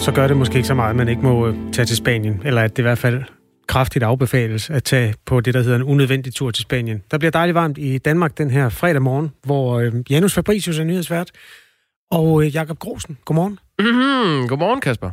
[0.00, 2.42] så gør det måske ikke så meget, at man ikke må øh, tage til Spanien,
[2.44, 3.22] eller at det i hvert fald
[3.68, 7.02] kraftigt afbefales at tage på det, der hedder en unødvendig tur til Spanien.
[7.10, 10.84] Der bliver dejligt varmt i Danmark den her fredag morgen, hvor øh, Janus Fabricius er
[10.84, 11.30] nyhedsvært,
[12.10, 13.18] og øh, Jakob Grosen.
[13.24, 13.58] Godmorgen.
[13.78, 14.48] Mm-hmm.
[14.48, 15.10] Godmorgen, Kasper.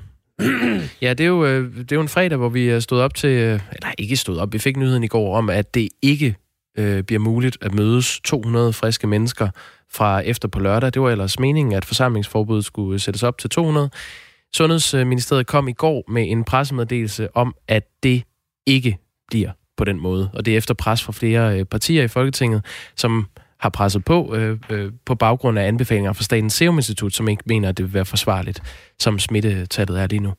[1.05, 3.29] ja, det er, jo, det er jo en fredag, hvor vi stod op til...
[3.29, 6.35] Eller ikke stod op, vi fik nyheden i går om, at det ikke
[6.77, 9.49] øh, bliver muligt at mødes 200 friske mennesker
[9.93, 10.93] fra efter på lørdag.
[10.93, 13.89] Det var ellers meningen, at forsamlingsforbuddet skulle sættes op til 200.
[14.55, 18.23] Sundhedsministeriet kom i går med en pressemeddelelse om, at det
[18.65, 18.97] ikke
[19.27, 20.29] bliver på den måde.
[20.33, 22.65] Og det er efter pres fra flere øh, partier i Folketinget,
[22.95, 23.27] som
[23.59, 27.43] har presset på øh, øh, på baggrund af anbefalinger fra Statens Serum Institut, som ikke
[27.45, 28.61] mener, at det vil være forsvarligt,
[28.99, 30.33] som smittetallet er lige nu.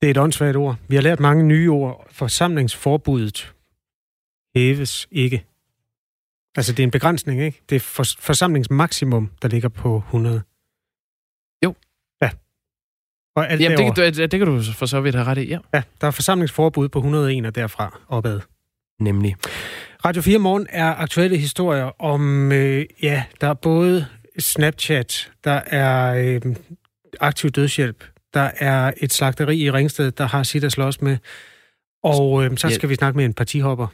[0.00, 0.76] Det er et åndssvagt ord.
[0.88, 2.06] Vi har lært mange nye ord.
[2.10, 3.52] Forsamlingsforbuddet
[4.56, 5.44] hæves ikke.
[6.56, 7.62] Altså, det er en begrænsning, ikke?
[7.68, 10.42] Det er for, forsamlingsmaksimum, der ligger på 100.
[13.36, 15.58] Og alt Jamen, det, det, det kan du for så vidt have ret i, ja.
[15.74, 18.40] Ja, der er forsamlingsforbud på 101 og derfra opad.
[19.00, 19.36] Nemlig.
[20.04, 24.06] Radio 4 Morgen er aktuelle historier om, øh, ja, der er både
[24.38, 26.56] Snapchat, der er øh,
[27.20, 31.16] aktiv dødshjælp, der er et slagteri i Ringsted, der har sit at slås med,
[32.02, 32.88] og øh, så skal ja.
[32.88, 33.86] vi snakke med en partihopper.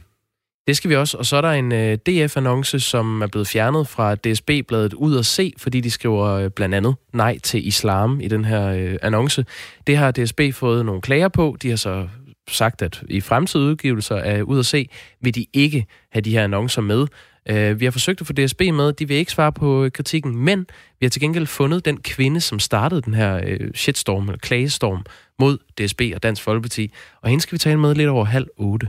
[0.66, 1.18] Det skal vi også.
[1.18, 5.26] Og så er der en øh, DF-annonce, som er blevet fjernet fra DSB-bladet Ud at
[5.26, 9.44] se, fordi de skriver øh, blandt andet nej til islam i den her øh, annonce.
[9.86, 11.56] Det har DSB fået nogle klager på.
[11.62, 12.08] De har så
[12.48, 14.88] sagt, at i fremtidige udgivelser af Ud at se,
[15.20, 17.06] vil de ikke have de her annoncer med.
[17.48, 20.36] Øh, vi har forsøgt at få DSB med, de vil ikke svare på øh, kritikken,
[20.36, 20.66] men
[21.00, 25.04] vi har til gengæld fundet den kvinde, som startede den her øh, shitstorm, eller klagestorm,
[25.38, 26.92] mod DSB og Dansk Folkeparti.
[27.22, 28.88] Og hende skal vi tale med lidt over halv otte.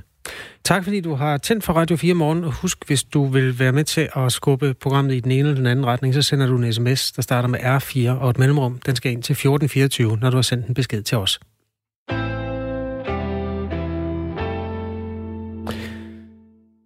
[0.64, 2.44] Tak fordi du har tændt for Radio 4 morgen.
[2.44, 5.56] Og husk, hvis du vil være med til at skubbe programmet i den ene eller
[5.56, 8.80] den anden retning, så sender du en sms, der starter med R4 og et mellemrum.
[8.86, 11.40] Den skal ind til 1424, når du har sendt en besked til os.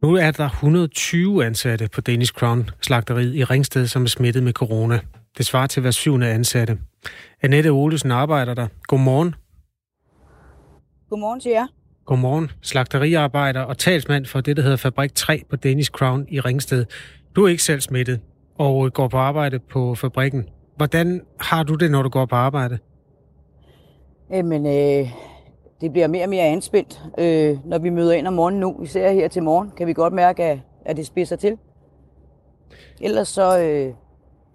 [0.03, 4.53] Nu er der 120 ansatte på Danish Crown slagteriet i Ringsted, som er smittet med
[4.53, 5.00] corona.
[5.38, 6.78] Det svarer til hver syvende ansatte.
[7.41, 8.68] Annette Olesen arbejder der.
[8.84, 9.35] Godmorgen.
[11.09, 11.68] Godmorgen til jer.
[12.06, 12.51] Godmorgen.
[12.62, 16.85] Slagteriarbejder og talsmand for det, der hedder Fabrik 3 på Danish Crown i Ringsted.
[17.35, 18.19] Du er ikke selv smittet
[18.57, 20.50] og øh, går på arbejde på fabrikken.
[20.75, 22.78] Hvordan har du det, når du går på arbejde?
[24.29, 25.09] Jamen, øh,
[25.81, 28.83] det bliver mere og mere anspændt, øh, når vi møder ind om morgenen nu.
[28.83, 31.57] Især her til morgen, kan vi godt mærke, at, at det spidser til.
[33.01, 33.94] Ellers så, øh,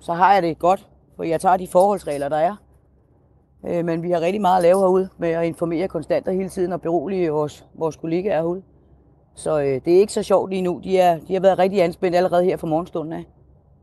[0.01, 0.87] så har jeg det godt,
[1.17, 2.57] for jeg tager de forholdsregler, der er.
[3.69, 6.49] Øh, men vi har rigtig meget at lave herude med at informere konstant og hele
[6.49, 8.63] tiden og berolige vores, vores kollegaer herude.
[9.37, 10.81] Så øh, det er ikke så sjovt lige nu.
[10.85, 13.25] De, er, de har været rigtig anspændt allerede her fra morgenstunden af.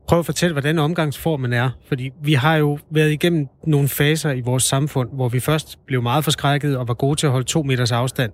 [0.08, 1.70] Prøv at fortælle, hvordan omgangsformen er.
[1.88, 6.02] Fordi vi har jo været igennem nogle faser i vores samfund, hvor vi først blev
[6.02, 8.32] meget forskrækket og var gode til at holde to meters afstand.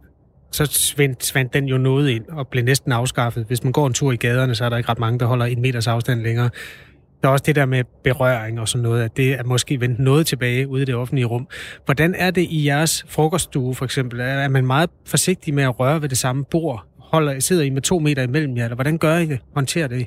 [0.53, 3.45] Så svandt, svandt den jo noget ind og blev næsten afskaffet.
[3.45, 5.47] Hvis man går en tur i gaderne, så er der ikke ret mange, der holder
[5.47, 6.51] en meters afstand længere.
[7.23, 9.99] Der er også det der med berøring og sådan noget, at det er måske vendt
[9.99, 11.49] noget tilbage ude i det offentlige rum.
[11.85, 14.21] Hvordan er det i jeres frokoststue for eksempel?
[14.21, 16.85] Er man meget forsigtig med at røre ved det samme bord?
[16.99, 19.39] Holder, sidder I med to meter imellem jer, eller hvordan gør I det?
[19.55, 20.07] Håndterer det?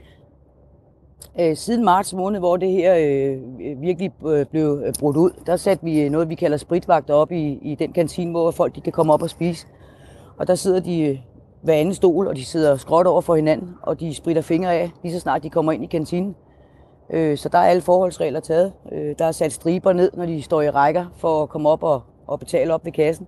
[1.39, 5.55] Øh, siden marts måned, hvor det her øh, virkelig øh, blev øh, brudt ud, der
[5.55, 8.81] satte vi øh, noget, vi kalder spritvagter op i, i den kantine, hvor folk de
[8.81, 9.67] kan komme op og spise.
[10.37, 11.19] Og der sidder de
[11.63, 14.91] hver anden stol, og de sidder skråt over for hinanden, og de spritter fingre af,
[15.03, 16.35] lige så snart de kommer ind i kantinen.
[17.09, 18.73] Øh, så der er alle forholdsregler taget.
[18.91, 21.83] Øh, der er sat striber ned, når de står i rækker for at komme op
[21.83, 23.27] og, og betale op ved kassen.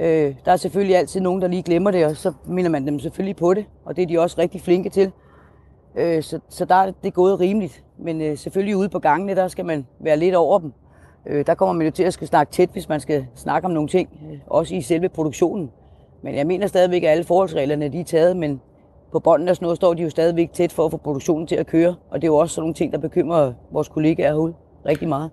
[0.00, 2.98] Øh, der er selvfølgelig altid nogen, der lige glemmer det, og så minder man dem
[2.98, 5.12] selvfølgelig på det, og det er de også rigtig flinke til.
[5.94, 7.84] Øh, så, så der er det gået rimeligt.
[7.98, 10.72] Men øh, selvfølgelig ude på gangene, der skal man være lidt over dem.
[11.26, 13.72] Øh, der kommer man jo til at skal snakke tæt, hvis man skal snakke om
[13.72, 15.70] nogle ting, øh, også i selve produktionen.
[16.22, 18.60] Men jeg mener stadigvæk, at alle forholdsreglerne de er taget, men
[19.12, 21.56] på båndene og sådan noget står de jo stadigvæk tæt for at få produktionen til
[21.56, 21.94] at køre.
[22.10, 24.54] Og det er jo også sådan nogle ting, der bekymrer vores kollegaer herude
[24.86, 25.30] rigtig meget.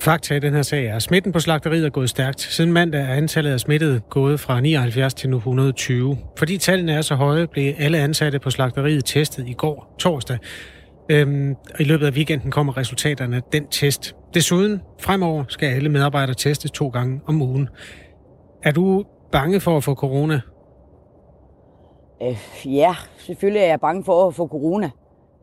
[0.00, 2.40] Fakta i den her sag er, at smitten på slagteriet er gået stærkt.
[2.40, 6.18] Siden mandag er antallet af smittede gået fra 79 til nu 120.
[6.38, 10.38] Fordi tallene er så høje, blev alle ansatte på slagteriet testet i går, torsdag.
[11.08, 14.16] Øhm, I løbet af weekenden kommer resultaterne af den test.
[14.34, 17.68] Desuden, fremover skal alle medarbejdere testes to gange om ugen.
[18.62, 20.40] Er du bange for at få corona?
[22.22, 24.90] Øh, ja, selvfølgelig er jeg bange for at få corona.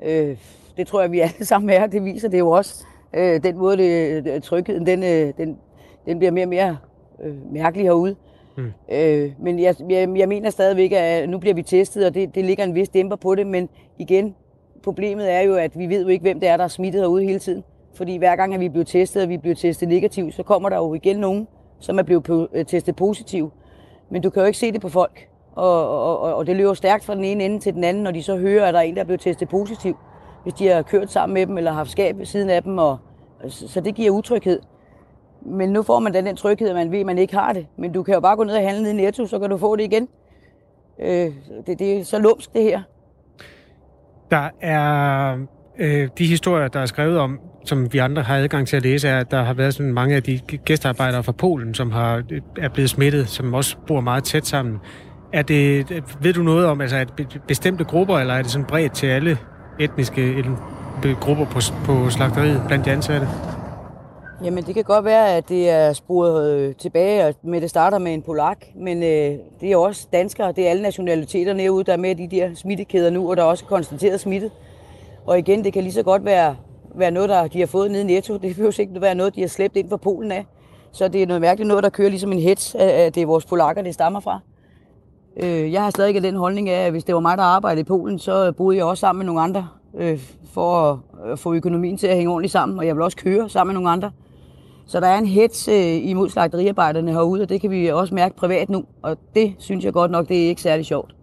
[0.03, 0.37] Øh,
[0.77, 1.87] det tror jeg, vi alle sammen er.
[1.87, 2.85] Det viser det jo også.
[3.13, 5.57] Øh, den måde, det, trygheden, den, øh, den,
[6.05, 6.77] den bliver mere og mere
[7.23, 8.15] øh, mærkelig herude.
[8.57, 8.71] Mm.
[8.91, 12.45] Øh, men jeg, jeg, jeg mener stadigvæk, at nu bliver vi testet, og det, det
[12.45, 13.47] ligger en vis dæmper på det.
[13.47, 14.35] Men igen,
[14.83, 17.23] problemet er jo, at vi ved jo ikke, hvem det er, der er smittet herude
[17.23, 17.63] hele tiden.
[17.93, 20.77] Fordi hver gang, at vi bliver testet, og vi bliver testet negativt, så kommer der
[20.77, 21.47] jo igen nogen,
[21.79, 23.51] som er blevet testet positiv.
[24.09, 25.30] Men du kan jo ikke se det på folk.
[25.55, 28.23] Og, og, og det løber stærkt fra den ene ende til den anden, når de
[28.23, 29.97] så hører, at der er en, der er blevet testet positiv.
[30.43, 32.77] Hvis de har kørt sammen med dem, eller haft skab ved siden af dem.
[32.77, 32.97] Og,
[33.49, 34.59] så det giver utryghed.
[35.45, 37.67] Men nu får man den, den tryghed, at man ved, at man ikke har det.
[37.77, 39.57] Men du kan jo bare gå ned og handle ned i Netto, så kan du
[39.57, 40.07] få det igen.
[40.99, 41.31] Øh,
[41.67, 42.81] det, det er så lumsk, det her.
[44.31, 45.37] Der er
[45.77, 49.07] øh, de historier, der er skrevet om, som vi andre har adgang til at læse,
[49.07, 52.41] er, at der har været sådan mange af de gæstearbejdere fra Polen, som har, øh,
[52.57, 54.79] er blevet smittet, som også bor meget tæt sammen.
[55.33, 57.07] Er det, ved du noget om, altså at
[57.47, 59.37] bestemte grupper, eller er det sådan bredt til alle
[59.79, 60.45] etniske
[61.21, 63.27] grupper på, på slagteriet blandt de ansatte?
[64.43, 67.97] Jamen, det kan godt være, at det er sporet øh, tilbage, og med det starter
[67.97, 71.93] med en polak, men øh, det er også danskere, det er alle nationaliteter derude, der
[71.93, 74.51] er med i de der smittekæder nu, og der er også konstateret smitte.
[75.25, 76.55] Og igen, det kan lige så godt være,
[76.95, 78.33] være noget, der de har fået nede i Netto.
[78.33, 80.45] Det behøver ikke være noget, de har slæbt ind fra Polen af.
[80.91, 83.45] Så det er noget mærkeligt noget, der kører ligesom en hets, at det er vores
[83.45, 84.39] polakker, det stammer fra.
[85.43, 87.83] Øh, jeg har stadig den holdning af, at hvis det var mig, der arbejdede i
[87.83, 89.67] Polen, så boede jeg også sammen med nogle andre,
[89.99, 90.19] øh,
[90.53, 93.73] for at få økonomien til at hænge ordentligt sammen, og jeg vil også køre sammen
[93.73, 94.11] med nogle andre.
[94.87, 98.35] Så der er en hets øh, imod slagteriarbejderne herude, og det kan vi også mærke
[98.35, 101.15] privat nu, og det synes jeg godt nok, det er ikke særlig sjovt.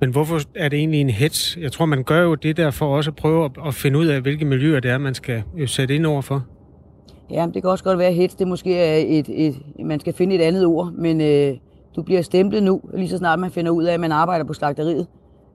[0.00, 1.58] Men hvorfor er det egentlig en hets?
[1.60, 4.20] Jeg tror, man gør jo det der for også at prøve at finde ud af,
[4.20, 6.44] hvilke miljøer det er, man skal øh, sætte ind over for.
[7.30, 8.34] Ja, det kan også godt være hets.
[8.34, 11.56] Det måske er et, et, man skal finde et andet ord, men øh,
[11.96, 14.52] du bliver stemplet nu, lige så snart man finder ud af, at man arbejder på
[14.52, 15.06] slagteriet.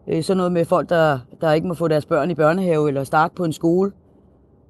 [0.07, 3.03] Øh, så noget med folk, der, der ikke må få deres børn i børnehave eller
[3.03, 3.91] starte på en skole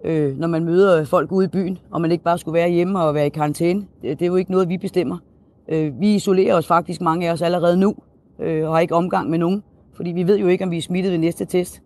[0.04, 3.01] øh, når man møder folk ude i byen, og man ikke bare skulle være hjemme
[3.04, 3.86] og være i karantæne.
[4.01, 5.18] Det, det er jo ikke noget, vi bestemmer.
[5.69, 7.95] Øh, vi isolerer os faktisk, mange af os allerede nu,
[8.39, 9.63] øh, og har ikke omgang med nogen,
[9.94, 11.81] fordi vi ved jo ikke, om vi er smittet ved næste test.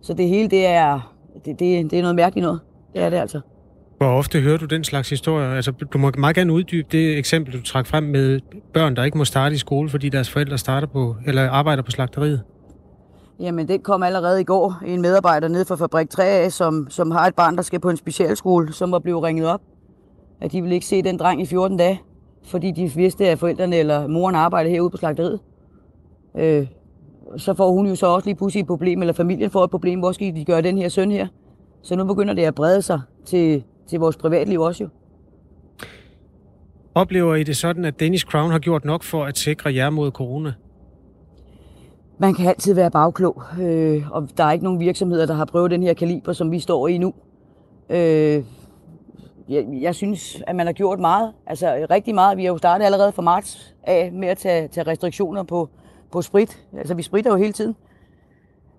[0.00, 1.14] Så det hele, det er,
[1.44, 2.60] det, det, det er noget mærkeligt noget.
[2.92, 3.40] Det er det altså.
[3.98, 5.50] Hvor ofte hører du den slags historier?
[5.50, 8.40] Altså, du må meget gerne uddybe det eksempel, du trak frem med
[8.72, 11.90] børn, der ikke må starte i skole, fordi deres forældre starter på, eller arbejder på
[11.90, 12.42] slagteriet.
[13.40, 14.82] Jamen, det kom allerede i går.
[14.86, 17.96] En medarbejder nede fra Fabrik 3A, som, som har et barn, der skal på en
[17.96, 19.60] specialskole, som var blevet ringet op.
[20.40, 22.00] At de ville ikke se den dreng i 14 dage,
[22.44, 25.40] fordi de vidste, at forældrene eller moren arbejder herude på slagteriet.
[26.36, 26.66] Øh,
[27.36, 29.98] så får hun jo så også lige pludselig et problem, eller familien får et problem.
[29.98, 31.26] Hvor skal de gøre den her søn her?
[31.82, 34.88] Så nu begynder det at brede sig til, til vores privatliv også jo.
[36.94, 40.10] Oplever I det sådan, at Danish Crown har gjort nok for at sikre jer mod
[40.10, 40.52] corona?
[42.18, 45.70] man kan altid være bagklog, øh, og der er ikke nogen virksomheder, der har prøvet
[45.70, 47.14] den her kaliber, som vi står i nu.
[47.90, 48.44] Øh,
[49.48, 52.36] jeg, jeg synes, at man har gjort meget, altså rigtig meget.
[52.36, 55.68] Vi har jo startet allerede fra marts af med at tage, tage restriktioner på,
[56.10, 56.66] på sprit.
[56.78, 57.76] Altså vi spritter jo hele tiden.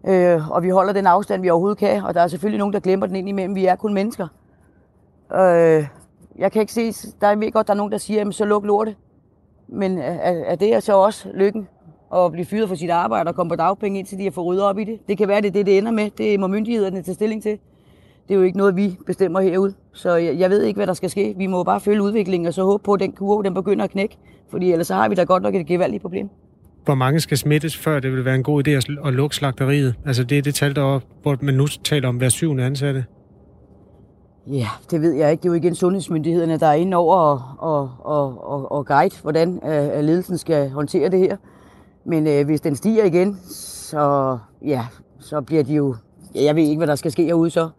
[0.07, 2.79] Øh, og vi holder den afstand, vi overhovedet kan, og der er selvfølgelig nogen, der
[2.79, 3.55] glemmer den ind imellem.
[3.55, 4.27] Vi er kun mennesker.
[5.33, 5.87] Øh,
[6.37, 6.91] jeg kan ikke se,
[7.21, 8.95] der er godt, der er nogen, der siger, jamen så luk lortet.
[9.67, 11.67] Men øh, er, er det så også lykken?
[12.15, 14.63] at blive fyret for sit arbejde og komme på dagpenge, indtil de har fået ryddet
[14.63, 14.99] op i det.
[15.07, 16.09] Det kan være, det er det, det ender med.
[16.17, 17.51] Det må myndighederne tage stilling til.
[18.27, 19.73] Det er jo ikke noget, vi bestemmer herude.
[19.93, 21.33] Så jeg, jeg ved ikke, hvad der skal ske.
[21.37, 23.91] Vi må bare følge udviklingen og så håbe på, at den kurve den begynder at
[23.91, 24.17] knække.
[24.51, 26.29] Fordi ellers så har vi da godt nok et gevaldigt problem.
[26.85, 29.95] Hvor mange skal smittes, før det vil være en god idé at, at lukke slagteriet?
[30.05, 33.05] Altså det er det tal, der, hvor man nu taler om hver syvende ansatte.
[34.51, 35.41] Ja, det ved jeg ikke.
[35.41, 39.15] Det er jo igen sundhedsmyndighederne, der er inde over og, og, og, og, og guide,
[39.21, 41.37] hvordan øh, ledelsen skal håndtere det her.
[42.05, 44.85] Men øh, hvis den stiger igen, så, ja,
[45.19, 45.95] så bliver de jo...
[46.35, 47.69] Ja, jeg ved ikke, hvad der skal ske herude så.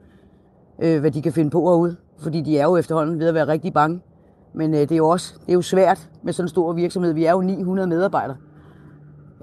[0.83, 1.97] Øh, hvad de kan finde på herude.
[2.23, 4.01] Fordi de er jo efterhånden ved at være rigtig bange.
[4.55, 7.13] Men øh, det er jo også det er jo svært med sådan en stor virksomhed.
[7.13, 8.37] Vi er jo 900 medarbejdere.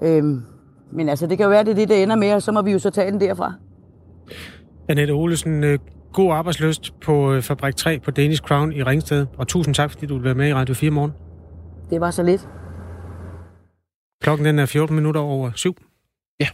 [0.02, 0.42] Øhm,
[0.92, 2.62] men altså, det kan jo være, det er det, der ender med, og så må
[2.62, 3.52] vi jo så tage den derfra.
[4.88, 5.78] Annette Olesen, øh,
[6.16, 9.26] god arbejdsløst på øh, Fabrik 3 på Danish Crown i Ringsted.
[9.38, 11.12] Og tusind tak, fordi du vil være med i Radio 4 morgen.
[11.90, 12.48] Det var så lidt.
[14.22, 15.76] Klokken den er 14 minutter over syv.
[16.40, 16.48] Ja.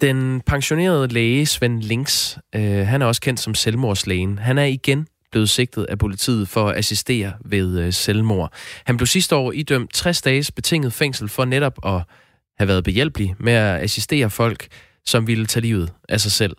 [0.00, 4.38] Den pensionerede læge Svend Links, øh, han er også kendt som selvmordslægen.
[4.38, 8.52] Han er igen blevet sigtet af politiet for at assistere ved øh, selvmord.
[8.86, 12.02] Han blev sidste år idømt 60 dages betinget fængsel for netop at
[12.60, 14.68] have været behjælpelig med at assistere folk,
[15.04, 16.56] som ville tage livet af sig selv.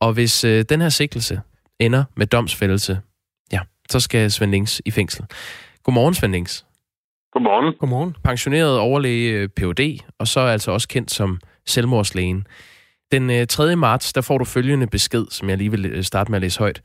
[0.00, 1.40] Og hvis øh, den her sigtelse
[1.80, 3.00] ender med domsfældelse,
[3.90, 5.24] så skal Svend Lings i fængsel.
[5.82, 6.66] Godmorgen, Svend Lings.
[7.32, 7.74] Godmorgen.
[7.78, 8.16] Godmorgen.
[8.24, 12.46] Pensioneret overlæge øh, Ph.D., og så altså også kendt som selvmordslægen.
[13.12, 13.70] Den 3.
[13.70, 16.42] Øh, marts, der får du følgende besked, som jeg lige vil øh, starte med at
[16.42, 16.82] læse højt.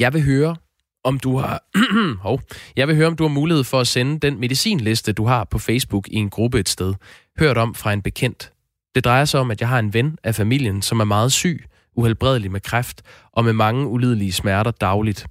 [0.00, 0.56] Jeg vil høre,
[1.04, 1.62] om du har
[2.28, 2.40] hov,
[2.76, 5.58] jeg vil høre, om du har mulighed for at sende den medicinliste, du har på
[5.58, 6.94] Facebook i en gruppe et sted,
[7.38, 8.52] hørt om fra en bekendt.
[8.94, 11.64] Det drejer sig om, at jeg har en ven af familien, som er meget syg,
[11.96, 13.02] uhelbredelig med kræft
[13.32, 15.26] og med mange ulidelige smerter dagligt.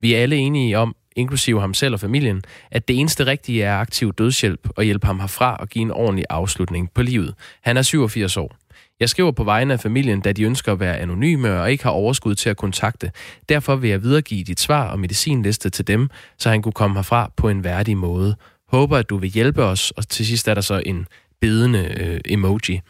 [0.00, 3.76] Vi er alle enige om, inklusive ham selv og familien, at det eneste rigtige er
[3.76, 7.34] aktiv dødshjælp og hjælpe ham herfra og give en ordentlig afslutning på livet.
[7.62, 8.56] Han er 87 år.
[9.00, 11.90] Jeg skriver på vegne af familien, da de ønsker at være anonyme og ikke har
[11.90, 13.10] overskud til at kontakte.
[13.48, 16.08] Derfor vil jeg videregive dit svar og medicinliste til dem,
[16.38, 18.36] så han kunne komme herfra på en værdig måde.
[18.68, 21.06] Håber, at du vil hjælpe os, og til sidst er der så en
[21.40, 22.80] bedende øh, emoji.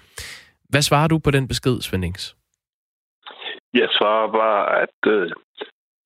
[0.69, 2.37] Hvad svarer du på den besked, Svendings?
[3.75, 5.31] Jeg svarer bare, at øh,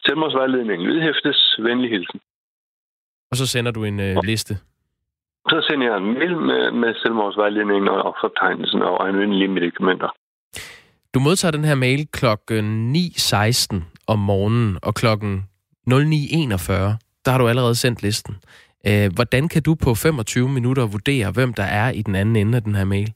[0.06, 1.56] selvmordsvejledningen udhæftes.
[1.58, 2.20] Venlig hilsen.
[3.30, 4.54] Og så sender du en øh, liste?
[5.48, 10.10] Så sender jeg en mail med, med selvmordsvejledningen og fortegnelsen og anvendelige medicamenter.
[11.14, 13.76] Du modtager den her mail klokken 9.16
[14.06, 15.44] om morgenen, og klokken
[15.90, 15.94] 09.41,
[17.24, 18.36] der har du allerede sendt listen.
[18.86, 22.56] Øh, hvordan kan du på 25 minutter vurdere, hvem der er i den anden ende
[22.56, 23.10] af den her mail?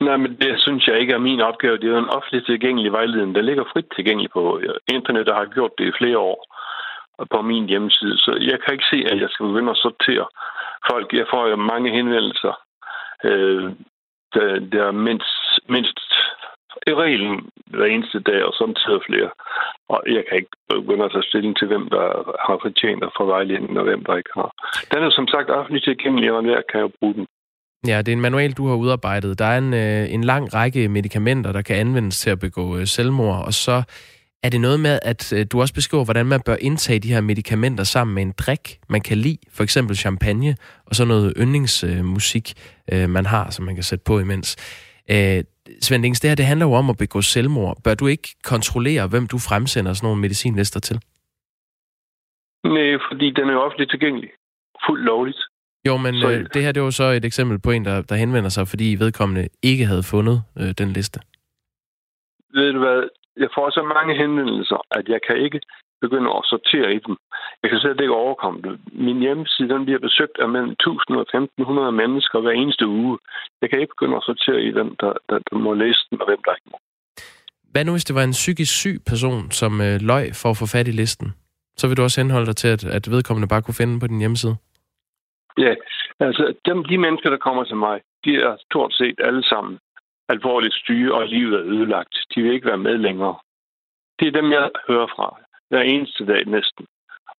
[0.00, 1.76] Nej, men det synes jeg ikke er min opgave.
[1.78, 5.36] Det er jo en offentlig tilgængelig vejledning, der ligger frit tilgængelig på øh, internet, og
[5.36, 6.38] har gjort det i flere år
[7.30, 8.16] på min hjemmeside.
[8.18, 10.26] Så jeg kan ikke se, at jeg skal begynde at sortere
[10.90, 11.12] folk.
[11.12, 12.54] Jeg får jo mange henvendelser.
[13.24, 13.64] Øh,
[14.34, 15.38] der, der er mindst,
[15.68, 16.00] mindst
[16.90, 17.34] i reglen
[17.74, 19.30] hver eneste dag, og samtidig flere.
[19.92, 22.06] Og jeg kan ikke begynde at tage stilling til, hvem der
[22.46, 24.50] har fortjent at få vejledningen, og hvem der ikke har.
[24.92, 27.26] Den er som sagt offentligt tilgængelig, og enhver kan jo bruge den.
[27.86, 29.38] Ja, det er en manual, du har udarbejdet.
[29.38, 32.86] Der er en, øh, en lang række medicamenter, der kan anvendes til at begå øh,
[32.86, 33.82] selvmord, og så
[34.42, 37.20] er det noget med, at øh, du også beskriver, hvordan man bør indtage de her
[37.20, 42.52] medicamenter sammen med en drik, man kan lide, for eksempel champagne, og så noget yndlingsmusik,
[42.92, 44.56] øh, man har, som man kan sætte på imens.
[45.10, 45.44] Øh,
[45.80, 47.76] Svend Ings, det her det handler jo om at begå selvmord.
[47.84, 50.96] Bør du ikke kontrollere, hvem du fremsender sådan nogle medicinlister til?
[52.64, 54.30] Nej, fordi den er offentligt tilgængelig.
[54.86, 55.40] Fuldt lovligt.
[55.86, 58.02] Jo, men så, øh, det her det er jo så et eksempel på en, der,
[58.02, 61.20] der henvender sig, fordi vedkommende ikke havde fundet øh, den liste.
[62.54, 63.08] Ved du hvad?
[63.36, 65.60] Jeg får så mange henvendelser, at jeg kan ikke
[66.04, 67.14] begynde at sortere i dem.
[67.62, 68.74] Jeg kan slet ikke overkomme det.
[69.06, 73.18] Min hjemmeside den bliver besøgt af mellem 1000 og 1500 mennesker hver eneste uge.
[73.60, 76.26] Jeg kan ikke begynde at sortere i dem, der, der, der må læse den, og
[76.28, 76.78] hvem der ikke må.
[77.72, 80.66] Hvad nu, hvis det var en psykisk syg person, som øh, løg for at få
[80.74, 81.28] fat i listen?
[81.78, 84.22] Så vil du også henholde dig til, at, at vedkommende bare kunne finde på din
[84.22, 84.56] hjemmeside?
[85.58, 85.74] Ja,
[86.20, 89.78] altså dem, de mennesker, der kommer til mig, de er stort set alle sammen
[90.28, 92.14] alvorligt syge, og livet er ødelagt.
[92.34, 93.36] De vil ikke være med længere.
[94.18, 95.26] Det er dem, jeg hører fra
[95.72, 96.84] hver eneste dag næsten.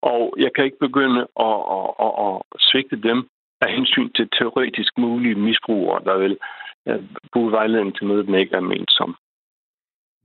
[0.02, 2.34] Og jeg kan ikke begynde at, at, at, at
[2.68, 3.18] svigte dem
[3.64, 6.36] af hensyn til teoretisk mulige misbrugere, der vil
[6.88, 9.16] øh, bruge vejledningen til noget, den ikke er ment som.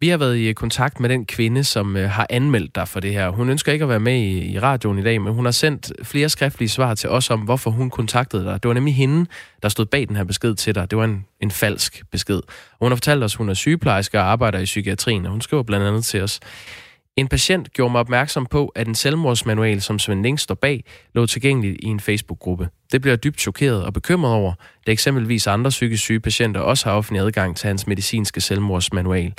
[0.01, 3.13] Vi har været i kontakt med den kvinde, som øh, har anmeldt dig for det
[3.13, 3.30] her.
[3.30, 5.92] Hun ønsker ikke at være med i, i radioen i dag, men hun har sendt
[6.04, 8.63] flere skriftlige svar til os om, hvorfor hun kontaktede dig.
[8.63, 9.25] Det var nemlig hende,
[9.63, 10.92] der stod bag den her besked til dig.
[10.92, 12.42] Det var en, en falsk besked.
[12.72, 15.42] Og hun har fortalt os, at hun er sygeplejerske og arbejder i psykiatrien, og hun
[15.42, 16.39] skriver blandt andet til os.
[17.20, 20.84] En patient gjorde mig opmærksom på, at en selvmordsmanual, som Svend Ling står bag,
[21.14, 22.70] lå tilgængelig i en Facebook-gruppe.
[22.92, 24.54] Det bliver dybt chokeret og bekymret over,
[24.88, 29.34] da eksempelvis andre psykisk syge patienter også har offentlig adgang til hans medicinske selvmordsmanual.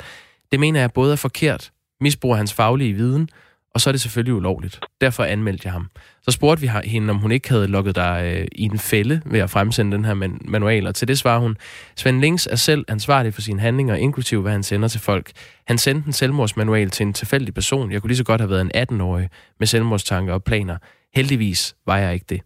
[0.51, 1.71] Det mener jeg både er forkert,
[2.01, 3.29] misbruger hans faglige viden,
[3.73, 4.79] og så er det selvfølgelig ulovligt.
[5.01, 5.89] Derfor anmeldte jeg ham.
[6.23, 9.39] Så spurgte vi hende, om hun ikke havde lukket dig øh, i en fælde ved
[9.39, 11.57] at fremsende den her man- manual, og til det svarer hun,
[11.95, 15.31] Svend Links er selv ansvarlig for sine handlinger, inklusive hvad han sender til folk.
[15.67, 17.91] Han sendte en selvmordsmanual til en tilfældig person.
[17.91, 20.77] Jeg kunne lige så godt have været en 18-årig med selvmordstanker og planer.
[21.15, 22.41] Heldigvis var jeg ikke det.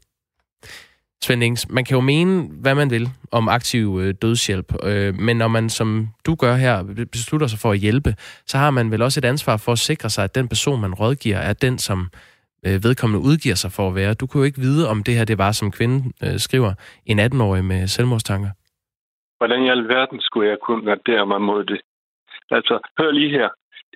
[1.24, 5.38] Svend Ings, man kan jo mene, hvad man vil om aktiv øh, dødshjælp, øh, men
[5.38, 8.15] når man, som du gør her, beslutter sig for at hjælpe,
[8.48, 10.94] så har man vel også et ansvar for at sikre sig, at den person, man
[10.94, 12.10] rådgiver, er den, som
[12.65, 14.13] øh, vedkommende udgiver sig for at være.
[14.13, 16.72] Du kunne jo ikke vide, om det her det var, som kvinden øh, skriver,
[17.05, 18.51] en 18-årig med selvmordstanker.
[19.38, 21.81] Hvordan i alverden skulle jeg kunne være mig mod det?
[22.51, 23.50] Altså, hør lige her.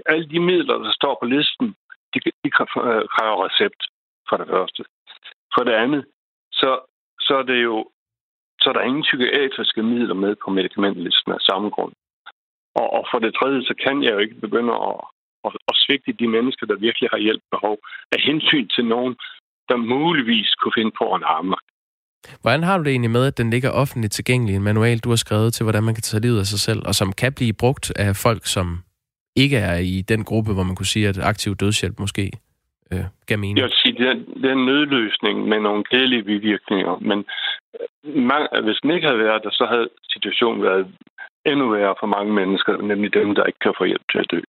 [0.06, 1.68] Alle de midler, der står på listen,
[2.14, 2.50] de, de
[2.90, 3.82] øh, kræver recept,
[4.30, 4.84] for det første.
[5.54, 6.06] For det andet,
[6.52, 6.80] så
[7.20, 7.76] så er det jo
[8.62, 11.94] så er der ingen psykiatriske midler med på medicamentlisten af samme grund.
[12.76, 15.00] Og, og for det tredje, så kan jeg jo ikke begynde at,
[15.46, 17.78] at, at svigte de mennesker, der virkelig har hjælp behov,
[18.16, 19.16] af hensyn til nogen,
[19.70, 21.58] der muligvis kunne finde på en arme.
[22.42, 25.22] Hvordan har du det egentlig med, at den ligger offentligt tilgængelig, en manual, du har
[25.26, 27.92] skrevet til, hvordan man kan tage livet af sig selv, og som kan blive brugt
[27.96, 28.66] af folk, som
[29.36, 32.32] ikke er i den gruppe, hvor man kunne sige, at aktiv dødshjælp måske
[32.94, 33.58] øh, gav mening?
[33.58, 37.20] Jeg vil sige, det er, det er en nødløsning med nogle kedelige bivirkninger, men
[37.80, 40.88] øh, mange, hvis den ikke havde været der, så havde situationen været
[41.46, 44.40] endnu værre for mange mennesker, nemlig dem, der ikke kan få hjælp til at dø.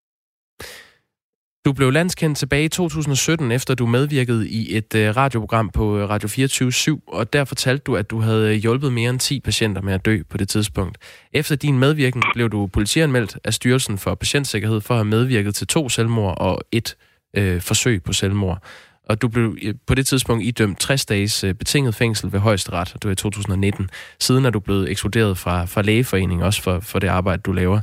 [1.64, 6.08] Du blev landskendt tilbage i 2017, efter du medvirkede i et øh, radioprogram på øh,
[6.08, 9.82] Radio 24 og der fortalte du, at du havde øh, hjulpet mere end 10 patienter
[9.82, 10.98] med at dø på det tidspunkt.
[11.32, 15.66] Efter din medvirken blev du politianmeldt af Styrelsen for Patientsikkerhed for at have medvirket til
[15.66, 16.96] to selvmord og et
[17.36, 18.62] øh, forsøg på selvmord.
[19.08, 23.08] Og du blev på det tidspunkt idømt 60 dages betinget fængsel ved højesteret, og det
[23.08, 23.90] var i 2019.
[24.20, 27.80] Siden er du blevet ekskluderet fra, fra lægeforeningen, også for, for det arbejde, du laver.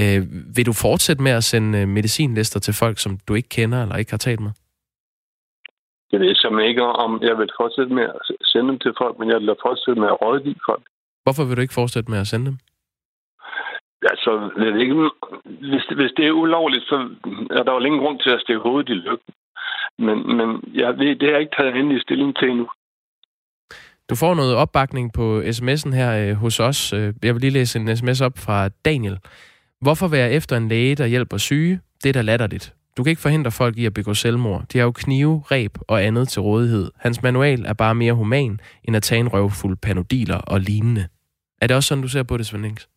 [0.00, 0.20] Øh,
[0.56, 3.96] vil du fortsætte med at sende øh, medicinlister til folk, som du ikke kender eller
[3.96, 4.52] ikke har talt med?
[6.12, 9.28] Jeg ved simpelthen ikke, om jeg vil fortsætte med at sende dem til folk, men
[9.28, 10.84] jeg vil fortsætte med at rådgive folk.
[11.24, 12.58] Hvorfor vil du ikke fortsætte med at sende dem?
[14.12, 15.10] Altså, det ikke,
[15.70, 16.96] hvis, hvis det er ulovligt, så
[17.50, 19.32] er der jo ingen grund til at stikke hovedet i lykken.
[19.98, 22.68] Men, men jeg ved, det har jeg ikke taget endelig stilling til endnu.
[24.10, 26.92] Du får noget opbakning på sms'en her øh, hos os.
[26.92, 29.18] Øh, jeg vil lige læse en sms op fra Daniel.
[29.80, 31.80] Hvorfor være efter en læge, der hjælper syge?
[32.02, 32.74] Det er da latterligt.
[32.96, 34.62] Du kan ikke forhindre folk i at begå selvmord.
[34.72, 36.90] De har jo knive, reb og andet til rådighed.
[36.96, 41.04] Hans manual er bare mere human, end at tage en røvfuld panodiler og lignende.
[41.62, 42.88] Er det også sådan, du ser på det, Svend Links?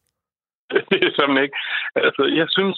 [0.91, 1.57] Det er sådan ikke.
[1.95, 2.77] Altså, jeg synes,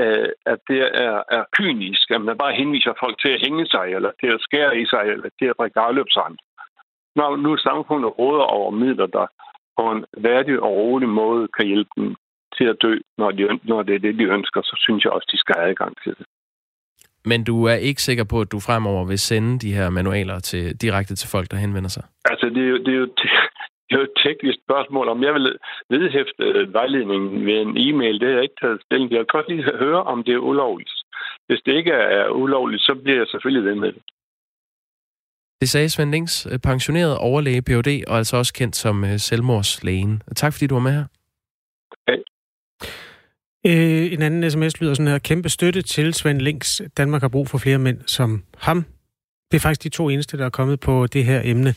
[0.00, 3.86] øh, at det er, er kynisk, at man bare henviser folk til at hænge sig,
[3.96, 6.36] eller til at skære i sig, eller til at drikke afløbsand.
[7.16, 9.26] Når nu samfundet råder over midler, der
[9.78, 12.16] på en værdig og rolig måde kan hjælpe dem
[12.58, 15.28] til at dø, når, de, når det er det, de ønsker, så synes jeg også,
[15.32, 16.26] de skal have adgang til det.
[17.24, 20.76] Men du er ikke sikker på, at du fremover vil sende de her manualer til,
[20.76, 22.04] direkte til folk, der henvender sig?
[22.24, 23.06] Altså, det er jo, det er jo,
[23.88, 25.08] det er jo et teknisk spørgsmål.
[25.08, 25.56] Om jeg vil
[25.90, 29.16] vedhæfte øh, vejledningen ved en e-mail, det har jeg ikke taget stilling til.
[29.16, 30.92] Jeg kan godt lige høre, om det er ulovligt.
[31.46, 34.02] Hvis det ikke er ulovligt, så bliver jeg selvfølgelig ved med det.
[35.60, 40.22] Det sagde Svend Links, øh, pensioneret overlæge Ph.D., og altså også kendt som øh, selvmordslægen.
[40.36, 41.04] Tak fordi du var med her.
[43.66, 45.18] Øh, en anden sms lyder sådan her.
[45.18, 46.82] Kæmpe støtte til Svend Links.
[46.96, 48.84] Danmark har brug for flere mænd som ham.
[49.50, 51.74] Det er faktisk de to eneste, der er kommet på det her emne.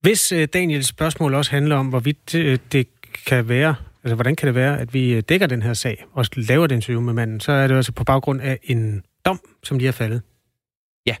[0.00, 2.88] Hvis øh, Daniels spørgsmål også handler om, hvorvidt øh, det
[3.26, 6.24] kan være, altså hvordan kan det være, at vi øh, dækker den her sag og
[6.36, 9.78] laver den interview med manden, så er det altså på baggrund af en dom, som
[9.78, 10.22] lige er faldet.
[11.06, 11.16] Ja,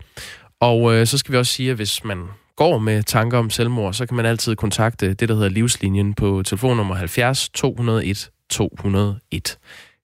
[0.60, 3.94] og øh, så skal vi også sige, at hvis man går med tanker om selvmord,
[3.94, 9.58] så kan man altid kontakte det, der hedder Livslinjen på telefonnummer 70 201 201.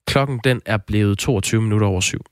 [0.07, 2.25] Klokken den er blevet 22 minutter over syv.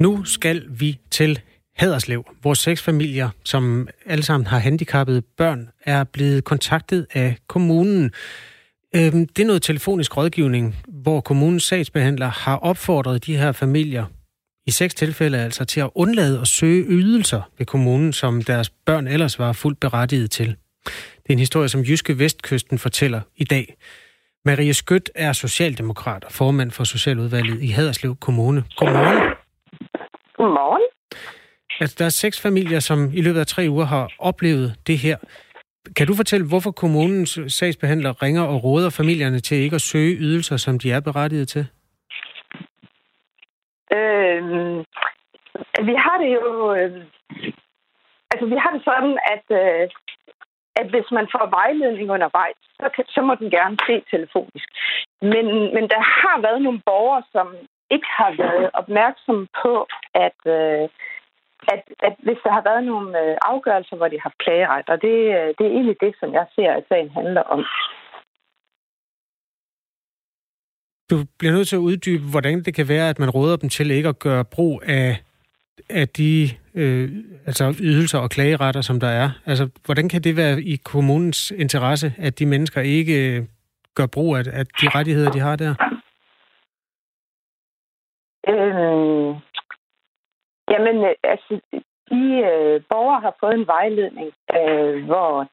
[0.00, 1.40] Nu skal vi til
[1.76, 2.24] Haderslev.
[2.42, 8.10] Vores seks familier, som alle sammen har handicappede børn, er blevet kontaktet af kommunen.
[8.96, 14.04] Øhm, det er noget telefonisk rådgivning, hvor kommunens sagsbehandler har opfordret de her familier,
[14.66, 19.06] i seks tilfælde altså, til at undlade at søge ydelser ved kommunen, som deres børn
[19.06, 20.56] ellers var fuldt berettiget til.
[21.22, 23.76] Det er en historie, som Jyske Vestkysten fortæller i dag.
[24.44, 28.64] Marie Skødt er socialdemokrat og formand for Socialudvalget i Haderslev Kommune.
[28.76, 29.34] Godmorgen.
[30.36, 30.82] Godmorgen.
[31.80, 35.16] Altså, der er seks familier, som i løbet af tre uger har oplevet det her.
[35.96, 40.56] Kan du fortælle, hvorfor kommunens sagsbehandler ringer og råder familierne til ikke at søge ydelser,
[40.56, 41.66] som de er berettiget til?
[43.92, 44.42] Øh,
[45.88, 46.74] vi har det jo...
[46.74, 46.92] Øh,
[48.30, 49.88] altså, vi har det sådan, at øh,
[50.80, 54.68] at hvis man får vejledning undervejs, så, kan, så må den gerne se telefonisk.
[55.32, 57.46] Men, men der har været nogle borgere, som
[57.94, 59.72] ikke har været opmærksomme på,
[60.26, 60.84] at, øh,
[61.74, 64.98] at, at hvis der har været nogle øh, afgørelser, hvor de har haft klageret, og
[65.06, 67.60] det, øh, det er egentlig det, som jeg ser, at sagen handler om.
[71.10, 73.90] Du bliver nødt til at uddybe, hvordan det kan være, at man råder dem til
[73.90, 75.16] ikke at gøre brug af
[75.90, 77.08] af de øh,
[77.46, 79.30] altså ydelser og klageretter, som der er?
[79.46, 83.44] Altså, hvordan kan det være i kommunens interesse, at de mennesker ikke øh,
[83.94, 85.74] gør brug af, af de rettigheder, de har der?
[88.48, 89.30] Øhm,
[90.70, 91.60] jamen, øh, altså,
[92.10, 95.48] de øh, borgere har fået en vejledning, øh, hvor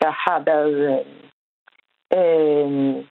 [0.00, 1.06] der har været øh,
[2.18, 3.04] øh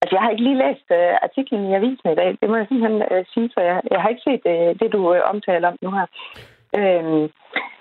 [0.00, 2.30] Altså, jeg har ikke lige læst øh, artiklen i avisen i dag.
[2.40, 5.14] Det må jeg simpelthen øh, sige, så jeg, jeg har ikke set øh, det, du
[5.14, 6.06] øh, omtaler om nu her.
[6.78, 7.28] Uh,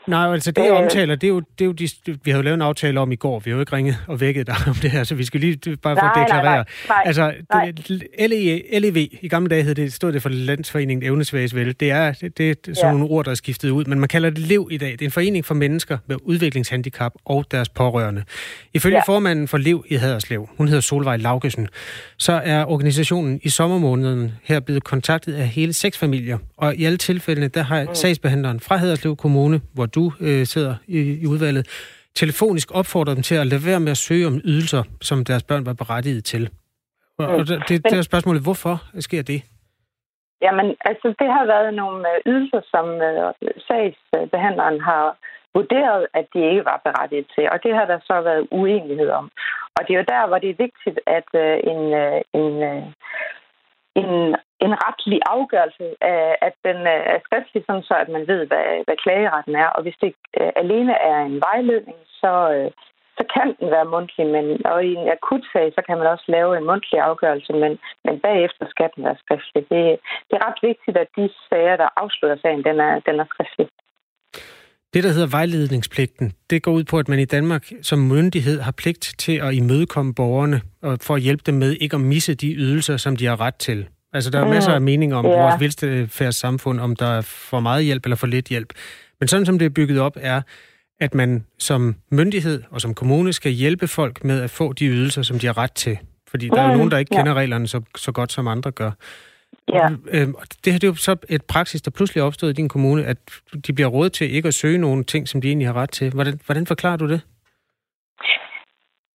[0.09, 0.77] Nej, altså det, jeg øh.
[0.77, 3.11] omtaler, det er jo, det er jo de, vi havde jo lavet en aftale om
[3.11, 3.39] i går.
[3.39, 5.77] Vi har jo ikke ringet og vækket dig om det her, så vi skal lige
[5.77, 6.55] bare for at deklarere.
[6.55, 7.71] Nej, nej, altså, nej.
[7.71, 11.75] Det, LEV, i gamle dage hed det, stod det for Landsforeningen Evnesvægsvel.
[11.79, 12.91] Det er, det, det er sådan ja.
[12.91, 14.91] nogle ord, der er skiftet ud, men man kalder det LEV i dag.
[14.91, 18.23] Det er en forening for mennesker med udviklingshandicap og deres pårørende.
[18.73, 19.03] Ifølge ja.
[19.05, 21.67] formanden for LEV i Haderslev, hun hedder Solvej Laugesen,
[22.17, 26.97] så er organisationen i sommermåneden her blevet kontaktet af hele seks familier, og i alle
[26.97, 27.95] tilfældene, der har mm.
[27.95, 31.63] sagsbehandleren fra Haderslev Kommune, hvor du du øh, sidder i, i udvalget,
[32.21, 35.65] telefonisk opfordrer dem til at lade være med at søge om ydelser, som deres børn
[35.65, 36.43] var berettiget til.
[37.19, 38.75] Og, og det, det er spørgsmålet, hvorfor
[39.07, 39.39] sker det?
[40.45, 43.33] Jamen, altså, det har været nogle øh, ydelser, som øh,
[43.67, 45.05] sagsbehandleren har
[45.53, 47.45] vurderet, at de ikke var berettiget til.
[47.53, 49.25] Og det har der så været uenighed om.
[49.75, 51.83] Og det er jo der, hvor det er vigtigt, at øh, en,
[52.41, 52.55] en,
[54.01, 54.35] en,
[54.65, 55.85] en retlig afgørelse,
[56.47, 59.69] at den øh, er skriftlig, sådan så at man ved, hvad, hvad klageretten er.
[59.75, 62.69] Og hvis det øh, alene er en vejledning, så, øh,
[63.17, 66.27] så kan den være mundtlig, men og i en akut sag, så kan man også
[66.35, 67.73] lave en mundtlig afgørelse, men,
[68.05, 69.61] men bagefter skal den være skriftlig.
[69.73, 69.83] Det,
[70.27, 73.67] det er ret vigtigt, at de sager, der afslutter sagen, den er, den er skriftlig.
[74.93, 78.71] Det, der hedder vejledningspligten, det går ud på, at man i Danmark som myndighed har
[78.71, 82.53] pligt til at imødekomme borgerne og for at hjælpe dem med ikke at misse de
[82.53, 83.87] ydelser, som de har ret til.
[84.13, 85.31] Altså, der er masser af mening om ja.
[85.31, 88.73] vores velfærdssamfund, om der er for meget hjælp eller for lidt hjælp.
[89.19, 90.41] Men sådan som det er bygget op, er,
[90.99, 95.21] at man som myndighed og som kommune skal hjælpe folk med at få de ydelser,
[95.21, 95.97] som de har ret til.
[96.27, 97.37] Fordi der er jo mm, nogen, der ikke kender ja.
[97.37, 98.91] reglerne så, så godt, som andre gør.
[99.73, 99.89] Ja.
[100.07, 102.69] Øhm, det her det er jo så et praksis, der pludselig er opstået i din
[102.69, 103.17] kommune, at
[103.67, 106.11] de bliver råd til ikke at søge nogle ting, som de egentlig har ret til.
[106.11, 107.21] Hvordan, hvordan forklarer du det?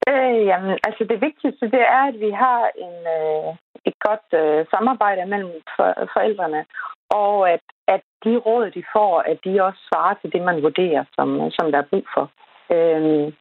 [0.09, 3.57] Øh, jamen, altså det vigtigste, det er, at vi har en, øh,
[3.89, 6.65] et godt øh, samarbejde mellem for, forældrene,
[7.11, 11.05] og at, at de råd, de får, at de også svarer til det, man vurderer,
[11.15, 12.25] som, som der er brug for.
[12.75, 13.33] Øh,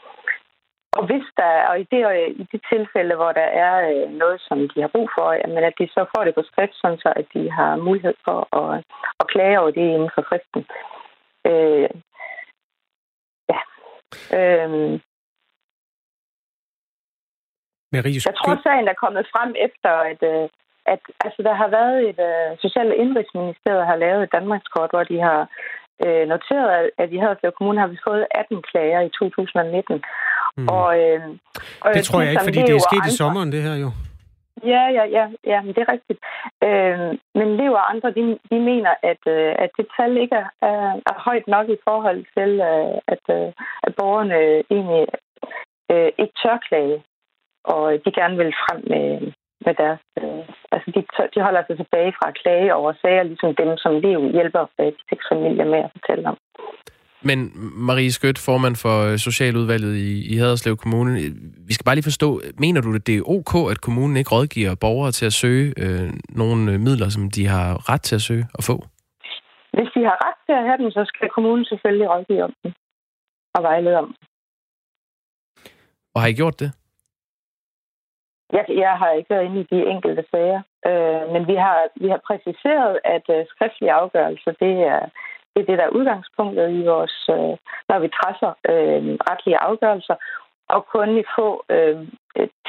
[0.98, 2.02] og hvis der, og i det,
[2.42, 5.74] i de tilfælde, hvor der er øh, noget, som de har brug for, jamen, at
[5.80, 8.84] de så får det på skrift, sådan så at de har mulighed for at,
[9.20, 10.62] at klage over det inden for fristen.
[11.52, 11.90] Øh,
[13.52, 13.60] ja.
[14.38, 15.02] Øhm,
[17.94, 20.46] Øhm, jeg tror, sagen er kommet frem efter, at, øh,
[20.94, 25.04] at altså, der har været et uh, Social- og Indrigsministeriet har lavet et Danmarkskort, hvor
[25.12, 25.42] de har
[26.06, 30.04] uh, noteret, at i Haderslev Kommune har vi fået 18 klager i 2019.
[30.58, 30.68] Mm.
[30.78, 31.24] Og, uh,
[31.84, 33.14] og det tror jeg ikke, fordi det er sket andre.
[33.14, 33.92] i sommeren, det her jo.
[34.66, 36.20] Ja, ja, ja, ja, men det er rigtigt.
[36.68, 37.00] Øh,
[37.36, 41.02] men Lev og andre, de, de mener, at, øh, at det tal ikke er, er,
[41.12, 43.50] er højt nok i forhold til, øh, at, øh,
[43.84, 44.38] at borgerne
[44.76, 45.08] egentlig
[45.92, 47.04] øh, ikke tør klage,
[47.64, 49.08] og de gerne vil frem med,
[49.66, 50.04] med deres...
[50.22, 51.02] Øh, altså, de,
[51.36, 54.86] de holder sig tilbage fra at klage over sager, ligesom dem, som Liv hjælper øh,
[54.86, 56.38] de seks familier med at fortælle om.
[57.30, 57.40] Men
[57.88, 61.12] Marie Skødt, formand for øh, Socialudvalget i, i Haderslev Kommune,
[61.68, 64.76] vi skal bare lige forstå, mener du, at det er ok, at kommunen ikke rådgiver
[64.82, 68.46] borgere til at søge øh, nogle øh, midler, som de har ret til at søge
[68.58, 68.76] og få?
[69.76, 72.72] Hvis de har ret til at have dem, så skal kommunen selvfølgelig rådgive om dem
[73.56, 74.16] og vejlede om
[76.16, 76.72] Og har I gjort det?
[78.56, 82.08] Jeg, jeg har ikke været inde i de enkelte sager, øh, men vi har, vi
[82.14, 85.02] har præciseret, at øh, skriftlige afgørelser, det er,
[85.52, 87.54] det er det, der er udgangspunktet i vores, øh,
[87.90, 90.16] når vi træffer øh, retlige afgørelser.
[90.76, 91.98] Og kun i få øh,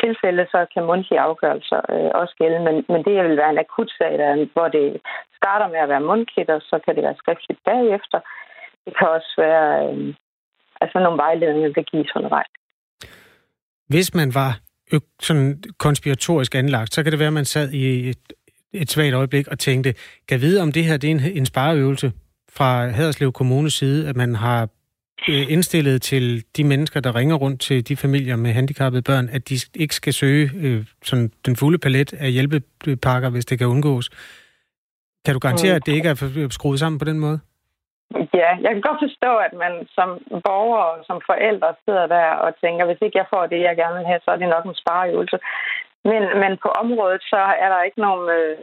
[0.02, 2.58] tilfælde, så kan mundtlige afgørelser øh, også gælde.
[2.66, 5.00] Men, men det vil være en akut sag, der, hvor det
[5.36, 8.18] starter med at være mundtligt, og så kan det være skriftligt bagefter.
[8.84, 10.14] Det kan også være øh,
[10.80, 12.52] altså nogle vejledninger, der gives undervejs.
[13.88, 14.52] Hvis man var
[15.22, 18.32] sådan konspiratorisk anlagt, så kan det være, at man sad i et,
[18.72, 19.94] et svagt øjeblik og tænkte,
[20.28, 22.12] kan vide, om det her det er en, en spareøvelse
[22.52, 24.68] fra Haderslev Kommunes side, at man har
[25.28, 29.48] øh, indstillet til de mennesker, der ringer rundt til de familier med handicappede børn, at
[29.48, 34.10] de ikke skal søge øh, sådan den fulde palet af hjælpepakker, hvis det kan undgås.
[35.24, 35.76] Kan du garantere, mm.
[35.76, 37.38] at det ikke er skruet sammen på den måde?
[38.40, 40.08] Ja, jeg kan godt forstå, at man som
[40.46, 43.96] borger og som forældre sidder der og tænker, hvis ikke jeg får det, jeg gerne
[43.98, 45.38] vil have, så er det nok en spareøvelse.
[46.10, 48.58] Men, men på området, så er der ikke nogen, øh,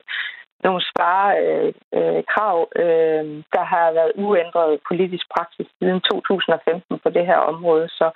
[0.65, 2.57] nogen sparekrav.
[2.75, 7.87] Øh, øh, øh, der har været uændret politisk praksis siden 2015 på det her område,
[7.99, 8.07] så,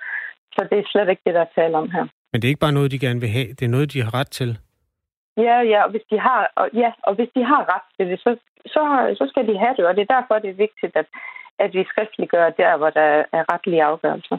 [0.54, 2.04] så det er slet ikke det, der er tale om her.
[2.32, 4.14] Men det er ikke bare noget, de gerne vil have, det er noget, de har
[4.20, 4.58] ret til?
[5.36, 8.20] Ja, ja, og hvis de har, og, ja, og hvis de har ret til det,
[8.20, 8.82] så, så,
[9.18, 11.06] så skal de have det, og det er derfor, det er vigtigt, at,
[11.58, 14.38] at vi skriftliggør der, hvor der er retlige afgørelser.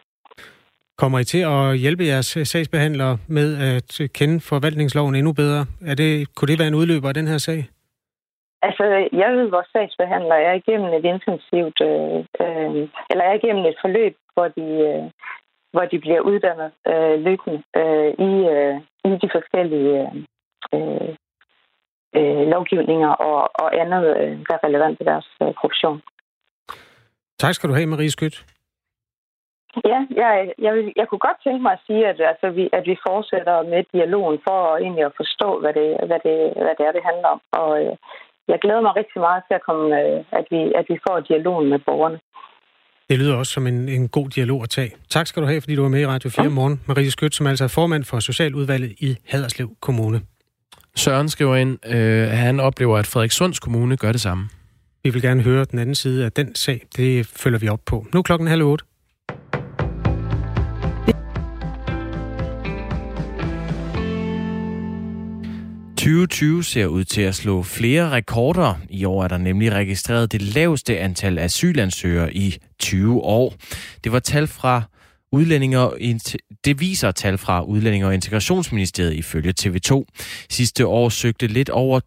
[0.97, 5.65] Kommer I til at hjælpe jeres sagsbehandlere med at kende forvaltningsloven endnu bedre?
[5.91, 7.61] Er det, kunne det være en udløber af den her sag?
[8.61, 8.83] Altså,
[9.21, 14.15] jeg ved, vores sagsbehandlere er igennem et intensivt, øh, øh, eller er igennem et forløb,
[14.33, 15.03] hvor de, øh,
[15.73, 18.75] hvor de bliver uddannet øh, løbende øh, i, øh,
[19.09, 20.13] i de forskellige øh,
[20.73, 26.01] øh, lovgivninger og, og andet, øh, der er relevant i deres øh, profession.
[27.39, 28.45] Tak skal du have, Marie Skyt.
[29.91, 32.83] Ja, jeg, jeg, vil, jeg kunne godt tænke mig at sige, at, altså, vi, at
[32.89, 36.83] vi fortsætter med dialogen for at, egentlig at forstå, hvad det, hvad, det, hvad det
[36.87, 37.41] er, det handler om.
[37.61, 37.93] Og øh,
[38.51, 41.69] jeg glæder mig rigtig meget til, at, komme, øh, at, vi, at vi får dialogen
[41.69, 42.19] med borgerne.
[43.09, 44.91] Det lyder også som en, en god dialog at tage.
[45.09, 46.49] Tak skal du have, fordi du var med i Radio 4 ja.
[46.49, 46.81] morgen.
[46.87, 50.21] Marie Skyt, som altså er formand for Socialudvalget i Haderslev Kommune.
[50.97, 54.49] Søren skriver ind, øh, at han oplever, at Frederikssunds Kommune gør det samme.
[55.03, 56.81] Vi vil gerne høre den anden side af den sag.
[56.97, 58.07] Det følger vi op på.
[58.13, 58.85] Nu er klokken halv otte.
[65.97, 68.73] 2020 ser ud til at slå flere rekorder.
[68.89, 73.53] I år er der nemlig registreret det laveste antal asylansøgere i 20 år.
[74.03, 74.81] Det var tal fra
[75.31, 75.97] Udlændinge og
[76.65, 80.03] det viser tal fra Udlændinge og Integrationsministeriet ifølge TV2.
[80.49, 81.99] Sidste år søgte lidt over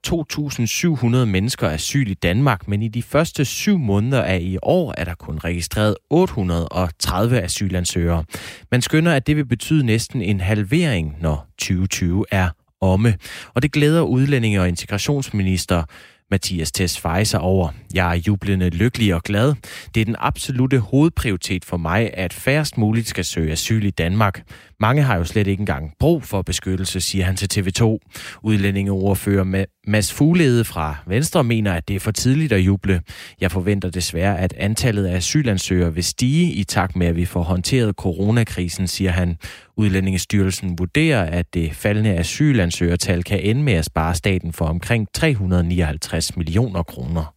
[1.22, 5.04] 2.700 mennesker asyl i Danmark, men i de første syv måneder af i år er
[5.04, 8.24] der kun registreret 830 asylansøgere.
[8.70, 12.48] Man skønner, at det vil betyde næsten en halvering, når 2020 er
[12.80, 13.14] omme.
[13.54, 15.83] Og det glæder udlændinge- og integrationsminister
[16.31, 17.69] Mathias Tesfaye over.
[17.95, 19.55] Jeg er jublende lykkelig og glad.
[19.95, 24.43] Det er den absolute hovedprioritet for mig, at færrest muligt skal søge asyl i Danmark.
[24.81, 27.99] Mange har jo slet ikke engang brug for beskyttelse, siger han til TV2.
[28.43, 33.01] Udlændingeordfører med Mads Fuglede fra Venstre mener, at det er for tidligt at juble.
[33.40, 37.43] Jeg forventer desværre, at antallet af asylansøgere vil stige i takt med, at vi får
[37.43, 39.37] håndteret coronakrisen, siger han.
[39.81, 46.37] Udlændingestyrelsen vurderer, at det faldende asylansøgertal kan ende med at spare staten for omkring 359
[46.37, 47.35] millioner kroner.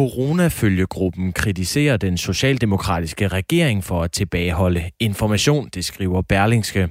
[0.00, 6.88] Coronafølgegruppen kritiserer den socialdemokratiske regering for at tilbageholde information, det skriver Berlingske.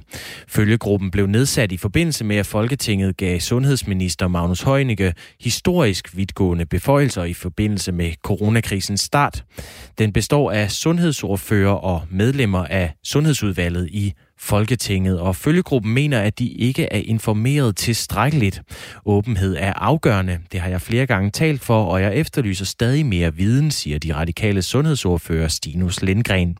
[0.48, 7.24] Følgegruppen blev nedsat i forbindelse med, at Folketinget gav sundhedsminister Magnus Heunicke historisk vidtgående beføjelser
[7.24, 9.44] i forbindelse med coronakrisens start.
[9.98, 16.48] Den består af sundhedsordfører og medlemmer af Sundhedsudvalget i Folketinget, og følgegruppen mener, at de
[16.48, 18.62] ikke er informeret tilstrækkeligt.
[19.06, 20.38] Åbenhed er afgørende.
[20.52, 24.14] Det har jeg flere gange talt for, og jeg efterlyser stadig mere viden, siger de
[24.14, 26.56] radikale sundhedsordfører Stinus Lindgren.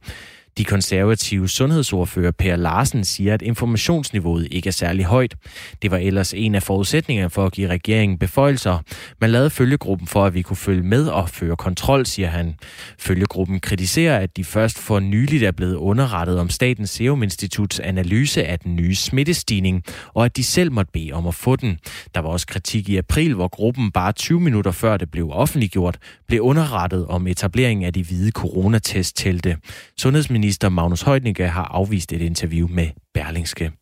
[0.61, 5.37] De konservative sundhedsordfører Per Larsen siger, at informationsniveauet ikke er særlig højt.
[5.83, 8.79] Det var ellers en af forudsætningerne for at give regeringen beføjelser.
[9.21, 12.55] Man lavede følgegruppen for, at vi kunne følge med og føre kontrol, siger han.
[12.99, 18.45] Følgegruppen kritiserer, at de først for nyligt er blevet underrettet om Statens Serum Instituts analyse
[18.45, 19.83] af den nye smittestigning,
[20.15, 21.79] og at de selv måtte bede om at få den.
[22.15, 25.99] Der var også kritik i april, hvor gruppen bare 20 minutter før det blev offentliggjort,
[26.29, 29.57] blev underrettet om etableringen af de hvide coronatesttelte.
[29.97, 33.73] Sundhedsminister Minister Magnus Heunicke har afvist et interview med Berlingske.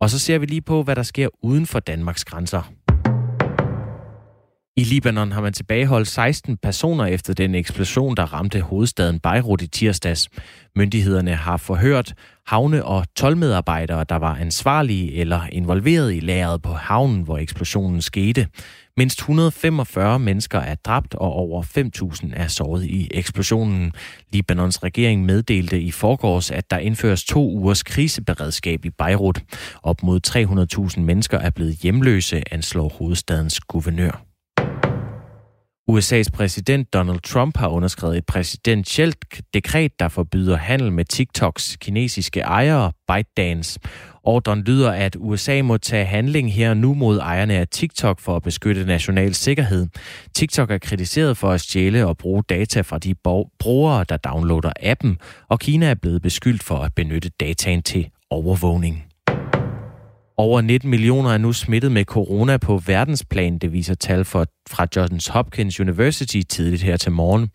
[0.00, 2.72] Og så ser vi lige på, hvad der sker uden for Danmarks grænser.
[4.78, 9.66] I Libanon har man tilbageholdt 16 personer efter den eksplosion, der ramte hovedstaden Beirut i
[9.66, 10.28] tirsdags.
[10.76, 12.14] Myndighederne har forhørt
[12.46, 18.46] havne- og tolvmedarbejdere, der var ansvarlige eller involveret i lageret på havnen, hvor eksplosionen skete.
[18.96, 23.92] Mindst 145 mennesker er dræbt, og over 5.000 er såret i eksplosionen.
[24.32, 29.42] Libanons regering meddelte i forgårs, at der indføres to ugers kriseberedskab i Beirut.
[29.82, 30.20] Op mod
[30.96, 34.27] 300.000 mennesker er blevet hjemløse, anslår hovedstadens guvernør.
[35.90, 39.16] USA's præsident Donald Trump har underskrevet et præsidentielt
[39.54, 43.80] dekret, der forbyder handel med TikToks kinesiske ejere, ByteDance.
[44.22, 48.42] Ordren lyder, at USA må tage handling her nu mod ejerne af TikTok for at
[48.42, 49.86] beskytte national sikkerhed.
[50.34, 53.14] TikTok er kritiseret for at stjæle og bruge data fra de
[53.58, 59.07] brugere, der downloader appen, og Kina er blevet beskyldt for at benytte dataen til overvågning.
[60.40, 64.86] Over 19 millioner er nu smittet med corona på verdensplan, det viser tal for, fra
[64.96, 67.50] Johns Hopkins University tidligt her til morgen.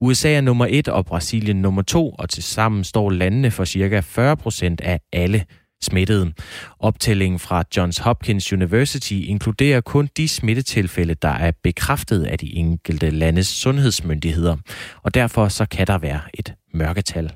[0.00, 4.00] USA er nummer et og Brasilien nummer to, og tilsammen står landene for ca.
[4.00, 5.44] 40 procent af alle
[5.82, 6.32] smittede.
[6.78, 13.10] Optællingen fra Johns Hopkins University inkluderer kun de smittetilfælde, der er bekræftet af de enkelte
[13.10, 14.56] landes sundhedsmyndigheder,
[15.02, 17.32] og derfor så kan der være et mørketal.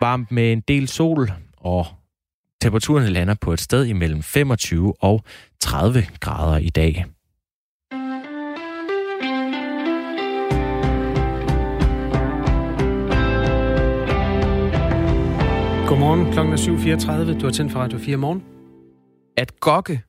[0.00, 1.86] Varmt med en del sol og
[2.60, 5.24] Temperaturen lander på et sted imellem 25 og
[5.60, 7.04] 30 grader i dag.
[15.88, 16.58] Godmorgen, klokken er
[17.34, 17.40] 7.34.
[17.40, 18.44] Du har tændt for Radio 4 morgen.
[19.36, 20.02] At gokke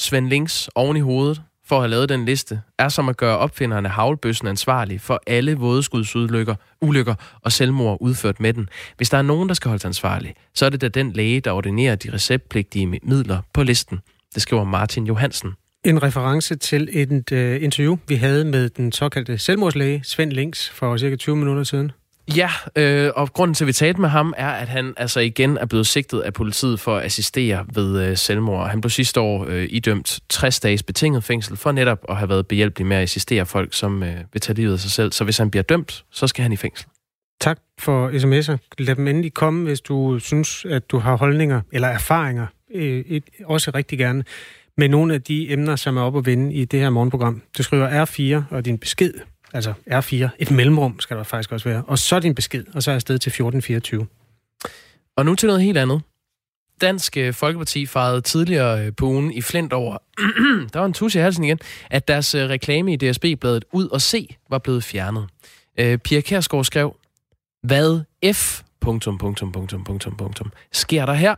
[0.00, 3.38] Svend Links oven i hovedet for at have lavet den liste, er som at gøre
[3.38, 8.68] opfinderne havlbøssen ansvarlig for alle vådeskudsulykker ulykker og selvmord udført med den.
[8.96, 11.52] Hvis der er nogen, der skal holdes ansvarlig, så er det da den læge, der
[11.52, 14.00] ordinerer de receptpligtige midler på listen.
[14.34, 15.52] Det skriver Martin Johansen.
[15.84, 20.96] En reference til et uh, interview, vi havde med den såkaldte selvmordslæge Svend Links for
[20.96, 21.92] cirka 20 minutter siden.
[22.36, 25.58] Ja, øh, og grunden til, at vi talte med ham, er, at han altså igen
[25.58, 28.68] er blevet sigtet af politiet for at assistere ved øh, selvmord.
[28.68, 32.46] Han blev sidste år øh, idømt 60 dages betinget fængsel for netop at have været
[32.46, 35.12] behjælpelig med at assistere folk, som øh, vil tage livet af sig selv.
[35.12, 36.86] Så hvis han bliver dømt, så skal han i fængsel.
[37.40, 38.56] Tak for sms'er.
[38.78, 43.24] Lad dem endelig komme, hvis du synes, at du har holdninger eller erfaringer, øh, et,
[43.44, 44.24] også rigtig gerne,
[44.76, 47.42] med nogle af de emner, som er op at vinde i det her morgenprogram.
[47.58, 49.14] Du skriver R4 og din besked,
[49.54, 52.90] altså R4, et mellemrum skal der faktisk også være, og så din besked, og så
[52.90, 54.06] er afsted til 1424.
[55.16, 56.02] Og nu til noget helt andet.
[56.80, 59.98] Dansk øh, Folkeparti fejrede tidligere øh, på ugen i Flint over,
[60.72, 61.58] der var en tusse i halsen igen,
[61.90, 65.28] at deres øh, reklame i DSB-bladet Ud og Se var blevet fjernet.
[66.04, 66.96] Pia Kærsgaard skrev,
[67.62, 68.00] hvad
[68.32, 68.62] F...
[68.80, 71.34] Punktum, punktum, punktum, punktum, punktum, sker der her?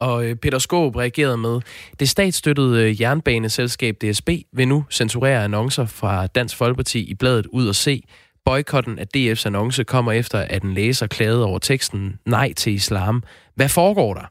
[0.00, 1.60] Og øh, Peter Skåb reagerede med,
[2.00, 7.68] det statsstøttede øh, jernbaneselskab DSB vil nu censurere annoncer fra Dansk Folkeparti i bladet Ud
[7.68, 8.02] og Se.
[8.44, 13.22] Boykotten af DF's annonce kommer efter, at en læser klagede over teksten Nej til islam.
[13.54, 14.30] Hvad foregår der?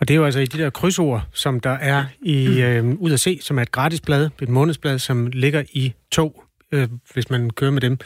[0.00, 3.12] Og det er jo altså i de der krydsord, som der er i øh, Ud
[3.12, 7.30] at se, som er et gratis blad, et månedsblad, som ligger i to, øh, hvis
[7.30, 7.98] man kører med dem.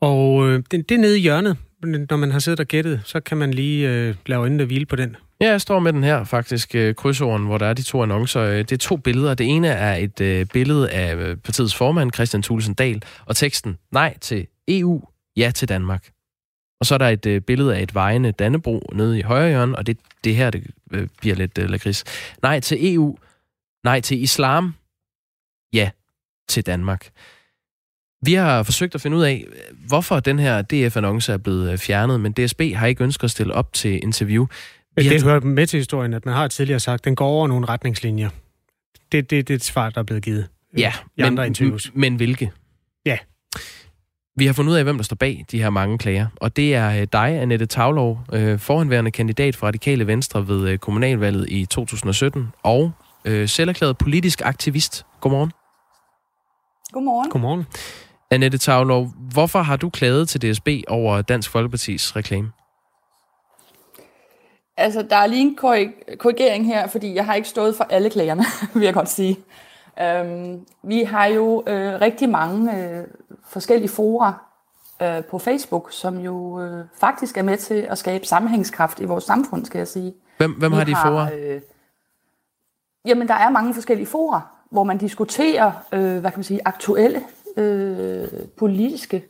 [0.00, 1.56] Og øh, det, det er nede i hjørnet.
[2.10, 4.96] Når man har siddet og gættet, så kan man lige øh, lave øjnene hvile på
[4.96, 5.16] den.
[5.42, 8.42] Ja, jeg står med den her faktisk, øh, krydsorden, hvor der er de to annoncer.
[8.42, 9.34] Øh, det er to billeder.
[9.34, 13.78] Det ene er et øh, billede af øh, partiets formand, Christian Thulesen Dahl, og teksten
[13.90, 15.02] Nej til EU,
[15.36, 16.10] ja til Danmark.
[16.80, 19.78] Og så er der et øh, billede af et vejende Dannebro nede i højre hjørne,
[19.78, 22.04] og det, det her det, øh, bliver lidt øh, lakrids.
[22.42, 23.16] Nej til EU,
[23.84, 24.74] nej til islam,
[25.72, 25.90] ja
[26.48, 27.10] til Danmark.
[28.24, 29.46] Vi har forsøgt at finde ud af,
[29.88, 33.72] hvorfor den her DF-annonce er blevet fjernet, men DSB har ikke ønsket at stille op
[33.72, 34.46] til interview.
[34.96, 35.28] Det har...
[35.28, 38.30] hører med til historien, at man har tidligere sagt, at den går over nogle retningslinjer.
[39.12, 41.90] Det, det, det er et svar, der er blevet givet ja, i men, andre interviews.
[41.94, 42.50] Men hvilke?
[43.06, 43.18] Ja.
[44.36, 46.74] Vi har fundet ud af, hvem der står bag de her mange klager, og det
[46.74, 51.66] er øh, dig, Annette Tavlov, øh, forhenværende kandidat for Radikale Venstre ved øh, kommunalvalget i
[51.66, 52.92] 2017, og
[53.24, 55.06] øh, selverklæret politisk aktivist.
[55.20, 55.52] Godmorgen.
[56.92, 57.30] Godmorgen.
[57.30, 57.66] Godmorgen.
[58.30, 62.50] Annette Tavlov, hvorfor har du klaget til DSB over Dansk Folkepartis reklame?
[64.82, 65.56] Altså, der er lige en
[66.18, 69.38] korrigering her, fordi jeg har ikke stået for alle klagerne, vil jeg godt sige.
[70.00, 73.04] Øhm, vi har jo øh, rigtig mange øh,
[73.44, 74.34] forskellige fora
[75.02, 79.24] øh, på Facebook, som jo øh, faktisk er med til at skabe sammenhængskraft i vores
[79.24, 80.14] samfund, skal jeg sige.
[80.36, 81.34] Hvem, hvem har de fora?
[81.34, 81.60] Øh,
[83.06, 84.40] jamen, der er mange forskellige fora,
[84.70, 87.22] hvor man diskuterer, øh, hvad kan man sige, aktuelle
[87.56, 89.24] øh, politiske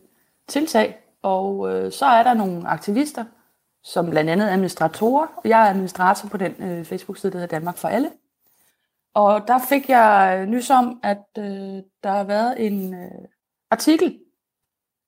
[0.49, 0.97] tiltag.
[1.23, 3.25] Og øh, så er der nogle aktivister,
[3.85, 5.27] som blandt andet administratorer.
[5.45, 8.11] Jeg er administrator på den øh, Facebook-side, der hedder Danmark for alle.
[9.15, 13.11] Og der fik jeg nys om, at øh, der har været en øh,
[13.71, 14.19] artikel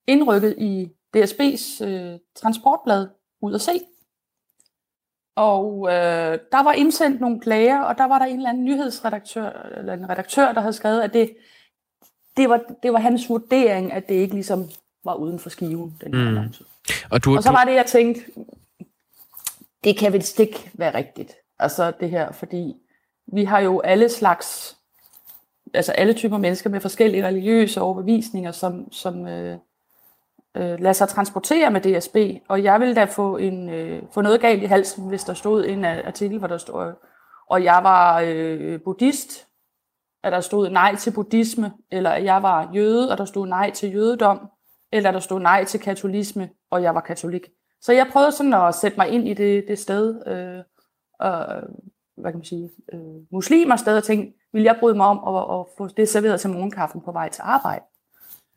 [0.06, 3.08] indrykket i DSB's øh, transportblad
[3.40, 3.80] ud at se.
[5.36, 9.50] Og øh, der var indsendt nogle klager, og der var der en eller anden nyhedsredaktør,
[9.78, 11.36] eller en redaktør, der havde skrevet, at det,
[12.36, 14.68] det, var, det var hans vurdering, at det ikke ligesom
[15.04, 16.54] var uden for skiven, den her mm.
[17.10, 18.22] Og, du, og så var det, jeg tænkte,
[19.84, 21.32] det kan vel stik være rigtigt.
[21.58, 22.76] Altså det her, fordi
[23.26, 24.76] vi har jo alle slags,
[25.74, 29.58] altså alle typer mennesker med forskellige religiøse overbevisninger, som, som øh,
[30.56, 32.16] øh, lader sig transportere med DSB.
[32.48, 35.64] Og jeg ville da få, en, øh, få noget galt i halsen, hvis der stod
[35.64, 36.92] en artikel, hvor der stod,
[37.46, 39.46] og jeg var øh, buddhist,
[40.22, 43.70] at der stod nej til buddhisme, eller at jeg var jøde, og der stod nej
[43.70, 44.48] til jødedom,
[44.92, 47.42] eller der stod nej til katolisme, og jeg var katolik.
[47.84, 50.64] Så jeg prøvede sådan at sætte mig ind i det, det sted, øh,
[51.18, 51.62] og
[52.16, 55.60] hvad kan man sige, øh, muslimer stadig og tænkte, vil jeg bryde mig om at,
[55.60, 57.84] at få det serveret til morgenkaffen på vej til arbejde?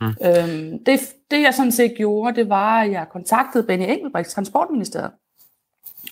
[0.01, 0.07] Mm.
[0.07, 0.99] Øhm, det,
[1.31, 5.11] det jeg sådan set gjorde, det var, at jeg kontaktede Benny Engelbrecht, transportministeriet,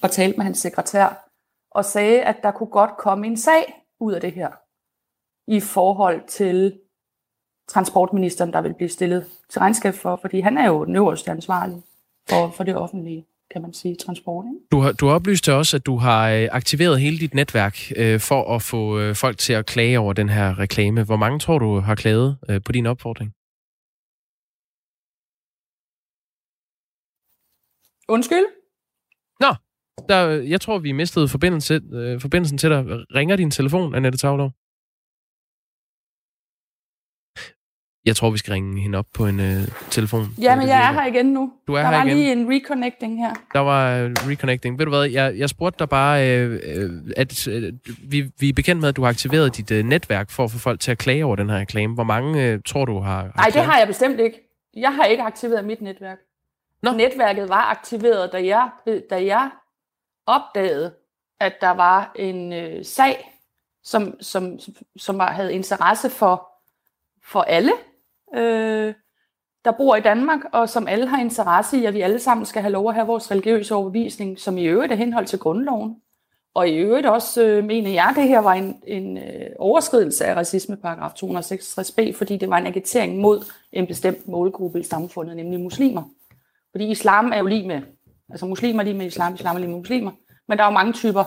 [0.02, 1.30] og talte med hans sekretær,
[1.72, 4.50] og sagde, at der kunne godt komme en sag ud af det her,
[5.48, 6.80] i forhold til
[7.68, 11.84] transportministeren, der vil blive stillet til regnskab for, fordi han er jo den øverste ansvarlige
[12.30, 14.46] for, for det offentlige kan man sige, transport.
[14.46, 14.68] Ikke?
[14.72, 17.78] Du har, du har oplyst til os, at du har øh, aktiveret hele dit netværk
[17.96, 21.04] øh, for at få øh, folk til at klage over den her reklame.
[21.04, 23.32] Hvor mange tror du har klaget øh, på din opfordring?
[28.10, 28.46] Undskyld?
[29.40, 29.52] Nå,
[30.10, 32.86] der, jeg tror, vi mistede forbindelse, øh, forbindelsen til dig.
[33.16, 34.52] Ringer din telefon, Annette Tavlov?
[38.06, 39.46] Jeg tror, vi skal ringe hende op på en uh,
[39.90, 40.28] telefon.
[40.42, 41.54] Ja, men jeg er her igen nu.
[41.68, 42.18] Du er der her var igen.
[42.18, 43.34] lige en reconnecting her.
[43.54, 44.80] Der var uh, reconnecting.
[44.80, 47.54] Ved du hvad, jeg, jeg spurgte dig bare, uh, at uh,
[48.12, 50.58] vi, vi er bekendt med, at du har aktiveret dit uh, netværk for at få
[50.58, 51.94] folk til at klage over den her reklame.
[51.94, 54.42] Hvor mange uh, tror du har Nej, det har jeg bestemt ikke.
[54.76, 56.18] Jeg har ikke aktiveret mit netværk.
[56.84, 56.92] Nå.
[56.92, 58.70] Netværket var aktiveret, da jeg,
[59.10, 59.50] da jeg
[60.26, 60.94] opdagede,
[61.40, 63.32] at der var en uh, sag,
[63.84, 64.60] som, som,
[64.98, 66.48] som var, havde interesse for,
[67.24, 67.72] for alle
[68.36, 68.94] Øh,
[69.66, 72.62] der bor i Danmark, og som alle har interesse i, at vi alle sammen skal
[72.62, 75.96] have lov at have vores religiøse overbevisning, som i øvrigt er henhold til grundloven.
[76.54, 80.26] Og i øvrigt også øh, mener jeg, at det her var en, en øh, overskridelse
[80.26, 85.60] af racismeparagraf 266b, fordi det var en agitering mod en bestemt målgruppe i samfundet, nemlig
[85.60, 86.04] muslimer.
[86.72, 87.82] Fordi islam er jo lige med,
[88.30, 90.12] altså muslimer er lige med islam, islam er lige med muslimer,
[90.48, 91.24] men der er jo mange typer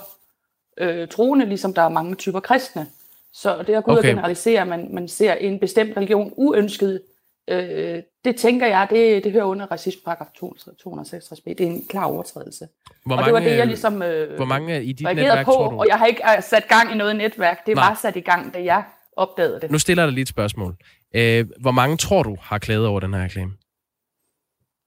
[0.78, 2.86] øh, troende, ligesom der er mange typer kristne.
[3.32, 3.92] Så det at gå okay.
[3.92, 7.02] ud og generalisere, at man, man ser en bestemt religion uønsket,
[7.48, 11.42] øh, det tænker jeg, det, det hører under racismeparagraf 266b.
[11.44, 12.68] Det er en klar overtrædelse.
[13.06, 15.52] Hvor og mange, det var det, jeg ligesom øh, hvor mange i dit netværk, på,
[15.52, 15.78] tror du?
[15.78, 17.66] og jeg har ikke øh, sat gang i noget netværk.
[17.66, 17.88] Det Nej.
[17.88, 18.84] var sat i gang, da jeg
[19.16, 19.70] opdagede det.
[19.70, 20.76] Nu stiller jeg dig lige et spørgsmål.
[21.14, 23.52] Øh, hvor mange tror du har klaget over den her reklame?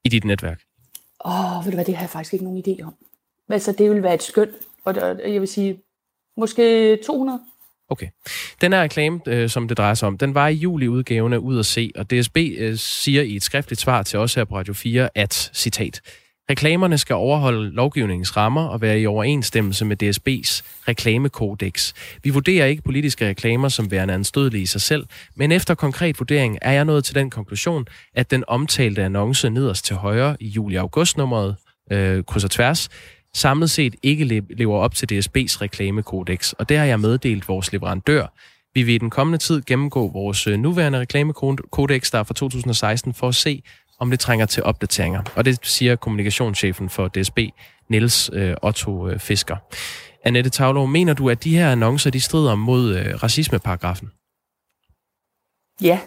[0.06, 0.62] I dit netværk?
[1.26, 2.94] Åh, oh, ved du hvad, det har jeg faktisk ikke nogen idé om.
[3.50, 4.50] Altså, det vil være et skøn,
[4.86, 4.96] og
[5.34, 5.82] jeg vil sige,
[6.38, 7.40] måske 200.
[7.92, 8.08] Okay.
[8.62, 11.66] Den her reklame, øh, som det drejer sig om, den var i juli-udgaven Ud at
[11.66, 15.10] se, og DSB øh, siger i et skriftligt svar til os her på Radio 4,
[15.16, 16.02] at, citat,
[16.50, 21.94] reklamerne skal overholde lovgivningens rammer og være i overensstemmelse med DSB's reklamekodex.
[22.24, 26.58] Vi vurderer ikke politiske reklamer som værende anstødelige i sig selv, men efter konkret vurdering
[26.62, 31.56] er jeg nået til den konklusion, at den omtalte annonce nederst til højre i juli-august-nummeret,
[31.92, 32.90] øh, kryds og tværs,
[33.36, 38.28] samlet set ikke lever op til DSB's reklamekodex, og det har jeg meddelt vores leverandør.
[38.74, 43.14] Vi vil i den kommende tid gennemgå vores øh, nuværende reklamekodex, der er fra 2016,
[43.14, 43.64] for at se,
[44.00, 45.22] om det trænger til opdateringer.
[45.36, 47.40] Og det siger kommunikationschefen for DSB,
[47.90, 49.58] Niels øh, Otto øh, Fisker.
[50.24, 54.12] Annette Tavlov, mener du, at de her annoncer, de strider mod øh, racismeparagrafen?
[55.82, 56.00] Ja.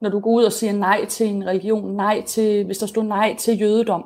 [0.00, 3.04] Når du går ud og siger nej til en religion, nej til, hvis der stod
[3.04, 4.04] nej til jødedom,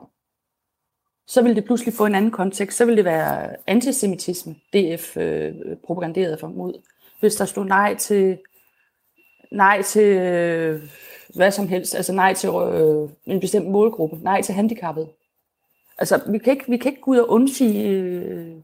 [1.26, 2.78] så vil det pludselig få en anden kontekst.
[2.78, 5.54] Så vil det være antisemitisme, DF øh,
[5.84, 6.74] propaganderede for mod.
[7.20, 8.38] Hvis der stod nej til,
[9.52, 10.82] nej til øh,
[11.34, 15.08] hvad som helst, altså nej til øh, en bestemt målgruppe, nej til handicappet.
[15.98, 18.56] Altså, vi kan ikke, vi kan ikke gå ud og undsige øh,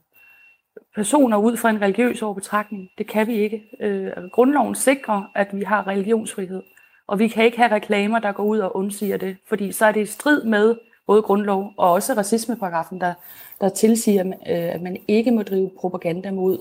[0.94, 2.90] personer ud fra en religiøs overbetragtning.
[2.98, 3.62] Det kan vi ikke.
[3.80, 6.62] Øh, grundloven sikrer, at vi har religionsfrihed.
[7.06, 9.92] Og vi kan ikke have reklamer, der går ud og undsiger det, fordi så er
[9.92, 10.76] det i strid med
[11.06, 13.14] både grundlov og også racismeparagrafen, der,
[13.60, 16.58] der tilsiger, øh, at man ikke må drive propaganda mod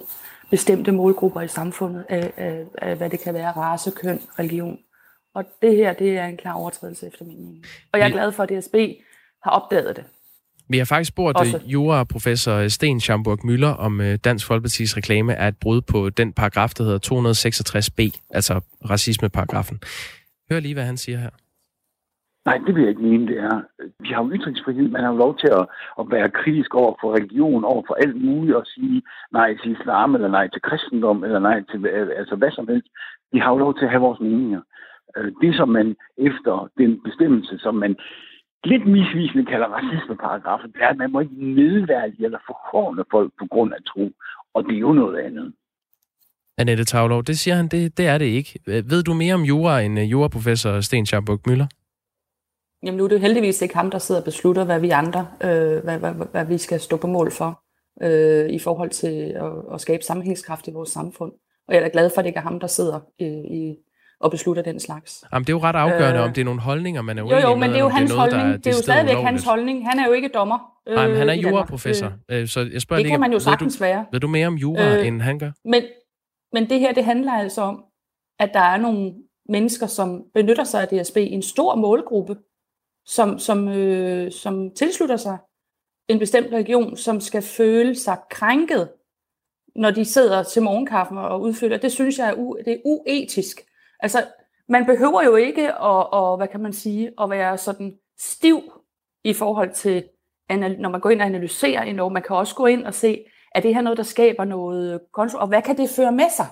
[0.49, 4.77] bestemte målgrupper i samfundet, af, af, af hvad det kan være, race, køn, religion.
[5.35, 7.65] Og det her, det er en klar overtrædelse efter min mening.
[7.93, 8.75] Og jeg er glad for, at DSB
[9.43, 10.05] har opdaget det.
[10.69, 11.57] Vi har faktisk spurgt Også.
[11.57, 16.33] øh, juraprofessor Sten Schamburg Møller, om øh, Dansk Folkepartis reklame er et brud på den
[16.33, 16.99] paragraf, der hedder
[18.11, 19.81] 266b, altså racismeparagrafen.
[20.51, 21.29] Hør lige, hvad han siger her.
[22.45, 23.61] Nej, det vil jeg ikke mene, det er.
[23.99, 25.65] Vi har jo ytringsfrihed, man har jo lov til at,
[25.99, 30.15] at være kritisk over for religion, over for alt muligt, og sige nej til islam,
[30.15, 31.87] eller nej til kristendom, eller nej til
[32.21, 32.87] altså hvad som helst.
[33.31, 34.61] Vi har jo lov til at have vores meninger.
[35.17, 37.95] Øh, det, som man efter den bestemmelse, som man
[38.63, 43.45] lidt misvisende kalder racismeparagrafen, det er, at man må ikke nedværdige eller forhåne folk på
[43.51, 44.11] grund af tro.
[44.53, 45.53] Og det er jo noget andet.
[46.57, 48.59] Annette Tavlov, det siger han, det, det er det ikke.
[48.65, 51.67] Ved du mere om jura end øh, juraprofessor Sten Schamburg Møller?
[52.83, 55.27] Jamen nu er det jo heldigvis ikke ham, der sidder og beslutter, hvad vi andre,
[55.43, 57.61] øh, hvad, hvad, hvad, vi skal stå på mål for
[58.03, 61.31] øh, i forhold til at, at skabe sammenhængskraft i vores samfund.
[61.67, 63.75] Og jeg er glad for, at det ikke er ham, der sidder i, i,
[64.19, 65.23] og beslutter den slags.
[65.33, 67.27] Jamen, det er jo ret afgørende, Øh, om det er nogle holdninger, man er Jo,
[67.27, 68.63] uenig jo, med, men det er jo hans noget, der holdning.
[68.63, 69.29] Det er jo stadigvæk ulovligt.
[69.29, 69.89] hans holdning.
[69.89, 70.59] Han er jo ikke dommer.
[70.87, 73.19] Øh, Nej, men han er i juraprofessor, Øh, øh, så jeg spørger det lige, kan
[73.19, 74.05] man jo ved sagtens du, være.
[74.11, 75.51] ved du mere om jura, Øh, end han gør?
[75.65, 75.83] Men,
[76.53, 77.83] men det her, det handler altså om,
[78.39, 79.13] at der er nogle
[79.49, 82.35] mennesker, som benytter sig af DSB, en stor målgruppe,
[83.05, 85.37] som, som, øh, som tilslutter sig
[86.07, 88.89] en bestemt religion, som skal føle sig krænket,
[89.75, 91.77] når de sidder til morgenkaffen og udfylder.
[91.77, 93.61] Det synes jeg er, u- det er uetisk.
[93.99, 94.23] Altså,
[94.69, 98.61] man behøver jo ikke at, og, hvad kan man sige, at være sådan stiv
[99.23, 100.03] i forhold til,
[100.49, 102.11] når man går ind og analyserer en lov.
[102.11, 103.25] Man kan også gå ind og se,
[103.55, 106.45] er det her noget, der skaber noget kontrol, og hvad kan det føre med sig?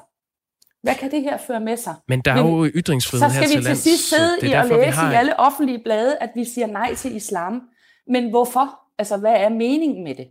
[0.83, 1.93] Hvad kan det her føre med sig?
[2.07, 4.51] Men der er jo ytringsfrihed Så her skal til vi til lands, sidst så sidde
[4.51, 7.61] i og læse har i alle offentlige blade, at vi siger nej til islam.
[8.07, 8.79] Men hvorfor?
[8.97, 10.27] Altså, hvad er meningen med det?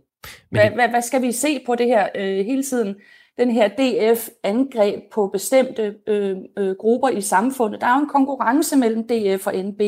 [0.51, 2.95] Hvad, det- hvad, hvad skal vi se på det her øh, hele tiden?
[3.37, 7.81] Den her DF-angreb på bestemte øh, øh, grupper i samfundet.
[7.81, 9.81] Der er jo en konkurrence mellem DF og NB,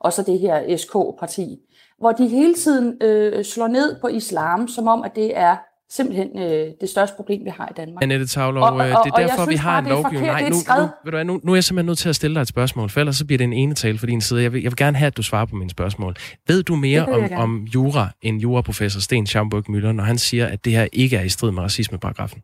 [0.00, 1.56] og så det her SK-parti,
[1.98, 5.56] hvor de hele tiden øh, slår ned på islam, som om, at det er
[5.96, 8.02] simpelthen øh, det største problem, vi har i Danmark.
[8.02, 9.84] Annette Tavlov, Og- og- øh, det og er jeg derfor, vi synes har bare, en
[9.84, 10.26] det er lovgivning.
[10.26, 12.08] Nej, Det er nu, nu, ved du hvad, nu, nu er jeg simpelthen nødt til
[12.08, 14.20] at stille dig et spørgsmål, for ellers så bliver det en ene tale for din
[14.20, 14.42] side.
[14.42, 16.14] Jeg vil, jeg vil gerne have, at du svarer på mine spørgsmål.
[16.48, 17.36] Ved du mere Det om, gerne.
[17.36, 21.22] om jura end juraprofessor Sten Schamburg Møller, når han siger, at det her ikke er
[21.22, 22.42] i strid med racismeparagrafen?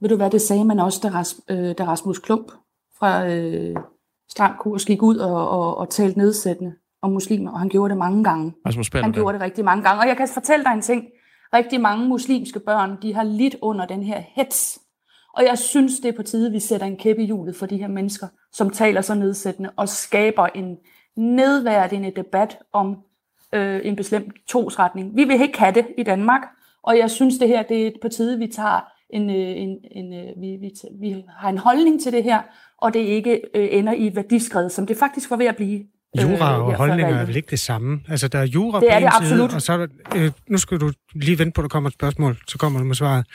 [0.00, 2.46] Ved du hvad, det sagde man også, da, Ras, øh, da Rasmus Klump
[2.98, 3.76] fra øh,
[4.30, 7.98] stram kurs gik ud og, og, og talte nedsættende om muslimer, og han gjorde det
[7.98, 8.52] mange gange.
[8.66, 10.02] Rasmus Han gjorde det rigtig mange gange.
[10.02, 11.04] Og jeg kan fortælle dig en ting.
[11.54, 14.80] Rigtig mange muslimske børn, de har lidt under den her hets.
[15.34, 17.76] Og jeg synes, det er på tide, vi sætter en kæppe i hjulet for de
[17.76, 20.78] her mennesker, som taler så nedsættende og skaber en
[21.16, 22.96] nedværdigende debat om
[23.52, 25.16] øh, en bestemt trosretning.
[25.16, 26.42] Vi vil ikke have det i Danmark,
[26.82, 30.14] og jeg synes, det her det er på tide, vi tager en, øh, en, en,
[30.14, 32.42] øh, vi, vi, vi har en holdning til det her,
[32.78, 35.84] og det ikke øh, ender i et værdiskred, som det faktisk var ved at blive.
[36.22, 38.00] Jura øh, og før holdninger er vel ikke det samme?
[38.08, 39.54] Altså, der er jura Det på er en det side, absolut.
[39.54, 39.86] og så er der,
[40.16, 42.84] øh, nu skal du lige vente på, at der kommer et spørgsmål, så kommer du
[42.84, 43.26] med svaret.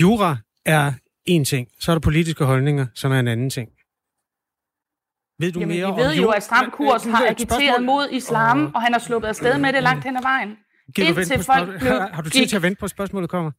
[0.00, 0.36] Jura
[0.66, 0.92] er
[1.24, 3.68] en ting, så er der politiske holdninger, som er en anden ting.
[5.40, 7.30] Ved du Jamen, mere vi ved om jo, jura- at Stram Kurs øh, har et
[7.30, 10.50] agiteret mod islam, og han har sluppet afsted med det langt hen ad vejen.
[10.94, 12.90] Gider du vente på folk blev- har, har du tid til at vente på, at
[12.90, 13.50] spørgsmålet kommer?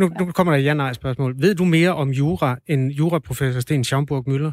[0.00, 1.34] Nu, nu kommer der et ja-nej-spørgsmål.
[1.38, 4.52] Ved du mere om jura end juraprofessor Sten Schaumburg Møller?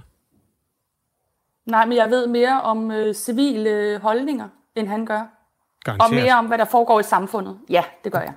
[1.68, 5.20] Nej, men jeg ved mere om øh, civile øh, holdninger, end han gør.
[5.20, 5.28] Og
[5.86, 6.24] Garanteret.
[6.24, 7.58] mere om, hvad der foregår i samfundet.
[7.70, 8.34] Ja, det gør jeg.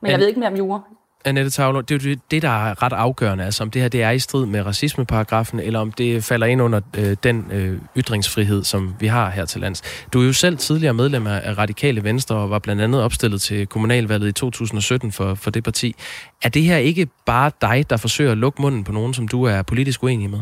[0.00, 0.80] Men jeg Men- ved ikke mere om jura.
[1.24, 4.02] Annette Tavler, det er jo det, der er ret afgørende, altså om det her det
[4.02, 8.64] er i strid med racismeparagrafen, eller om det falder ind under øh, den øh, ytringsfrihed,
[8.64, 10.06] som vi har her til lands.
[10.12, 13.40] Du er jo selv tidligere medlem af af Radikale Venstre, og var blandt andet opstillet
[13.40, 15.94] til kommunalvalget i 2017 for, for det parti.
[16.42, 19.44] Er det her ikke bare dig, der forsøger at lukke munden på nogen, som du
[19.44, 20.40] er politisk uenig med?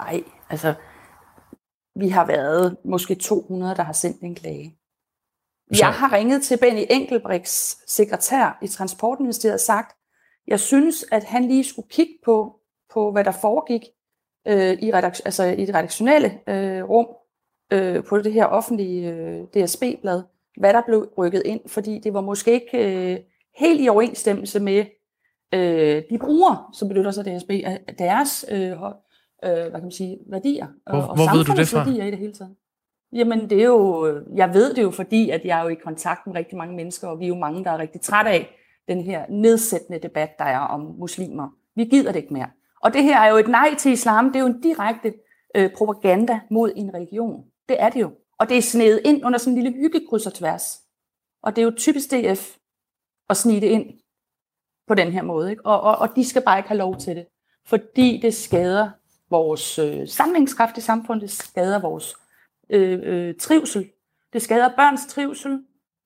[0.00, 0.22] Nej,
[0.52, 0.74] altså,
[1.96, 4.76] vi har været måske 200, der har sendt en klage.
[5.72, 9.96] Så- Jeg har ringet til Benny Enkelbricks sekretær i Transportministeriet og sagt,
[10.46, 12.60] jeg synes, at han lige skulle kigge på,
[12.92, 13.82] på hvad der foregik
[14.48, 17.06] øh, i, redakt- altså i det redaktionelle øh, rum
[17.72, 20.22] øh, på det her offentlige øh, DSB-blad,
[20.56, 23.18] hvad der blev rykket ind, fordi det var måske ikke øh,
[23.56, 24.84] helt i overensstemmelse med
[25.54, 28.72] øh, de brugere, som benytter sig af DSB, af deres øh,
[29.44, 31.64] øh, hvad kan man sige, værdier og, Hvor- og hvor ved du det fra?
[31.64, 32.54] samfundsværdier i det hele taget.
[33.12, 36.26] Jamen, det er jo, jeg ved det jo, fordi at jeg er jo i kontakt
[36.26, 38.56] med rigtig mange mennesker, og vi er jo mange, der er rigtig trætte af
[38.88, 41.48] den her nedsættende debat, der er om muslimer.
[41.76, 42.48] Vi gider det ikke mere.
[42.82, 44.26] Og det her er jo et nej til islam.
[44.26, 45.14] Det er jo en direkte
[45.56, 47.44] øh, propaganda mod en religion.
[47.68, 48.10] Det er det jo.
[48.38, 50.80] Og det er snedet ind under sådan en lille hyggekryds og tværs.
[51.42, 52.56] Og det er jo typisk DF
[53.30, 53.86] at snige det ind
[54.88, 55.50] på den her måde.
[55.50, 55.66] Ikke?
[55.66, 57.26] Og, og, og de skal bare ikke have lov til det.
[57.66, 58.90] Fordi det skader
[59.32, 62.14] vores øh, samlingskraft i samfundet, det skader vores
[62.70, 63.88] øh, øh, trivsel.
[64.32, 65.58] Det skader børns trivsel.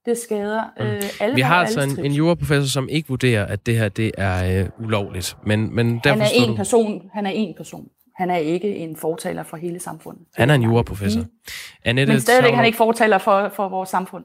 [0.06, 3.78] Det skader øh, alle Vi har altså en, en juraprofessor, som ikke vurderer, at det
[3.78, 5.36] her det er øh, ulovligt.
[5.46, 6.56] Men, men derfor Han er en du...
[6.56, 7.10] person.
[7.12, 7.88] Han er en person.
[8.16, 10.26] Han er ikke en fortaler for hele samfundet.
[10.36, 11.20] Han er en juraprofessor.
[11.20, 11.26] Mm.
[11.84, 14.24] Annette Men stadigvæk er Tavler- han ikke fortaler for, for vores samfund.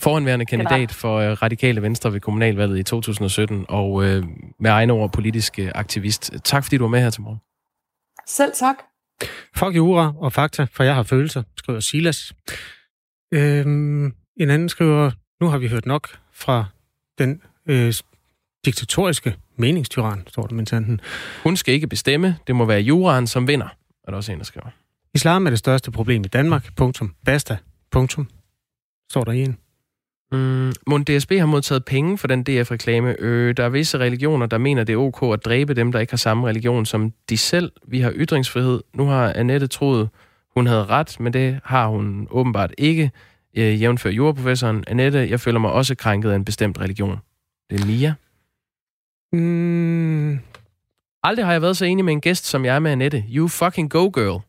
[0.00, 4.24] Foranværende kandidat for øh, Radikale Venstre ved kommunalvalget i 2017, og øh,
[4.60, 6.32] med egne ord politisk øh, aktivist.
[6.44, 7.40] Tak fordi du var med her til morgen.
[8.26, 8.76] Selv tak.
[9.56, 12.32] Fuck jura og fakta, for jeg har følelser, skriver Silas.
[13.34, 14.04] Øhm,
[14.36, 15.10] en anden skriver,
[15.40, 16.64] nu har vi hørt nok fra
[17.18, 17.94] den øh,
[18.64, 21.00] diktatoriske meningstyran, står der med tanden.
[21.42, 22.36] Hun skal ikke bestemme.
[22.46, 23.68] Det må være juraen, som vinder.
[24.04, 24.68] Er der også en, der skriver.
[25.14, 26.76] Islam er det største problem i Danmark.
[26.76, 27.14] Punktum.
[27.24, 27.56] Basta.
[27.90, 28.28] Punktum.
[29.10, 29.58] Står der i en.
[30.34, 33.16] Mm, Mon DSB har modtaget penge for den DF-reklame.
[33.18, 36.12] Øh, der er visse religioner, der mener, det er ok at dræbe dem, der ikke
[36.12, 37.72] har samme religion som de selv.
[37.88, 38.80] Vi har ytringsfrihed.
[38.94, 40.08] Nu har Annette troet,
[40.56, 43.10] hun havde ret, men det har hun åbenbart ikke.
[43.56, 44.84] Øh, jævnfør juraprofessoren.
[44.86, 47.18] Annette, jeg føler mig også krænket af en bestemt religion.
[47.70, 48.14] Det er Mia.
[49.32, 50.38] Mm,
[51.22, 53.24] Aldrig har jeg været så enig med en gæst, som jeg er med Annette.
[53.32, 54.42] You fucking go, girl.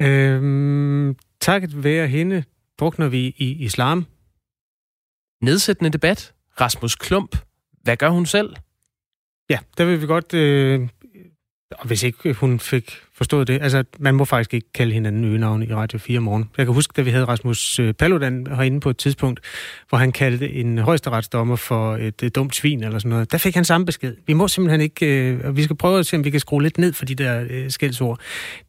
[0.00, 2.44] øhm, takket være hende
[2.80, 4.06] drukner vi i islam.
[5.44, 6.32] Nedsættende debat.
[6.60, 7.36] Rasmus Klump.
[7.82, 8.54] Hvad gør hun selv?
[9.50, 10.34] Ja, der vil vi godt...
[10.34, 10.88] Øh,
[11.70, 15.66] og hvis ikke hun fik forstået det, altså man må faktisk ikke kalde hinanden øgenavne
[15.66, 16.50] i Radio 4 morgen.
[16.56, 19.40] Jeg kan huske, da vi havde Rasmus øh, Paludan herinde på et tidspunkt,
[19.88, 23.32] hvor han kaldte en højesteretsdommer for et, et dumt svin eller sådan noget.
[23.32, 24.16] Der fik han samme besked.
[24.26, 25.06] Vi må simpelthen ikke...
[25.06, 27.14] Øh, og vi skal prøve at se, om vi kan skrue lidt ned for de
[27.14, 28.20] der øh, skældsord.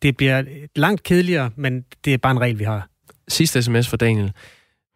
[0.02, 0.44] Det bliver
[0.76, 2.90] langt kedeligere, men det er bare en regel, vi har.
[3.28, 4.32] Sidste sms for Daniel.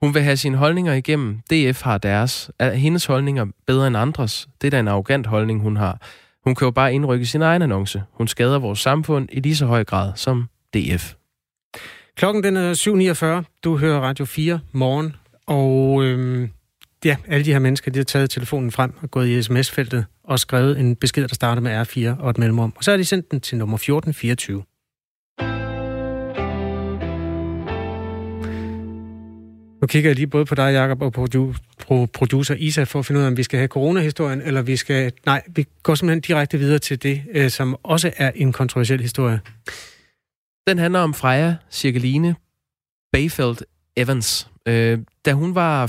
[0.02, 1.40] Hun vil have sine holdninger igennem.
[1.52, 2.52] DF har deres.
[2.60, 4.48] Er hendes holdninger bedre end andres?
[4.62, 6.02] Det er da en arrogant holdning, hun har.
[6.44, 8.04] Hun kan jo bare indrykke sin egen annonce.
[8.12, 11.14] Hun skader vores samfund i lige så høj grad som DF.
[12.16, 13.60] Klokken den er 7.49.
[13.64, 15.16] Du hører Radio 4 morgen.
[15.48, 16.50] Og øhm,
[17.06, 20.40] ja, alle de her mennesker, de har taget telefonen frem og gået i sms-feltet og
[20.40, 22.74] skrevet en besked, der starter med R4 og et mellemrum.
[22.76, 24.64] Og så har de sendt den til nummer 1424.
[29.82, 33.20] Nu kigger jeg lige både på dig, Jakob og på producer Isa, for at finde
[33.20, 35.12] ud af, om vi skal have coronahistorien, eller vi skal...
[35.26, 39.40] Nej, vi går simpelthen direkte videre til det, øh, som også er en kontroversiel historie.
[40.68, 42.36] Den handler om Freja Cirkeline
[43.14, 43.58] Bayfeld
[43.98, 44.50] Evans.
[44.66, 45.88] Øh, da hun var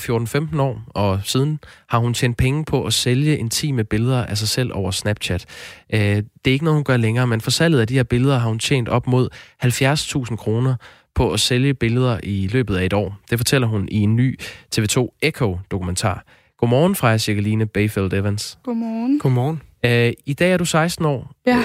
[0.55, 4.49] 14-15 år, og siden har hun tjent penge på at sælge intime billeder af sig
[4.49, 5.47] selv over Snapchat.
[5.95, 8.39] Øh, det er ikke noget, hun gør længere, men for salget af de her billeder
[8.39, 9.29] har hun tjent op mod
[9.65, 10.75] 70.000 kroner
[11.15, 13.21] på at sælge billeder i løbet af et år.
[13.31, 14.41] Det fortæller hun i en ny
[14.77, 16.25] TV2 Echo-dokumentar.
[16.57, 18.59] Godmorgen, Freja Cirkeline Bayfeld Evans.
[18.63, 19.19] Godmorgen.
[19.19, 19.63] Godmorgen.
[19.85, 21.33] Øh, I dag er du 16 år.
[21.47, 21.65] Ja,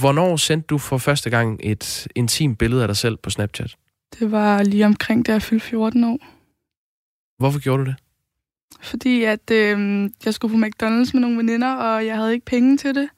[0.00, 3.76] Hvornår sendte du for første gang et intimt billede af dig selv på Snapchat?
[4.18, 6.18] det var lige omkring, da jeg fyldte 14 år.
[7.38, 7.96] Hvorfor gjorde du det?
[8.80, 12.76] Fordi at øh, jeg skulle på McDonald's med nogle veninder, og jeg havde ikke penge
[12.76, 13.08] til det.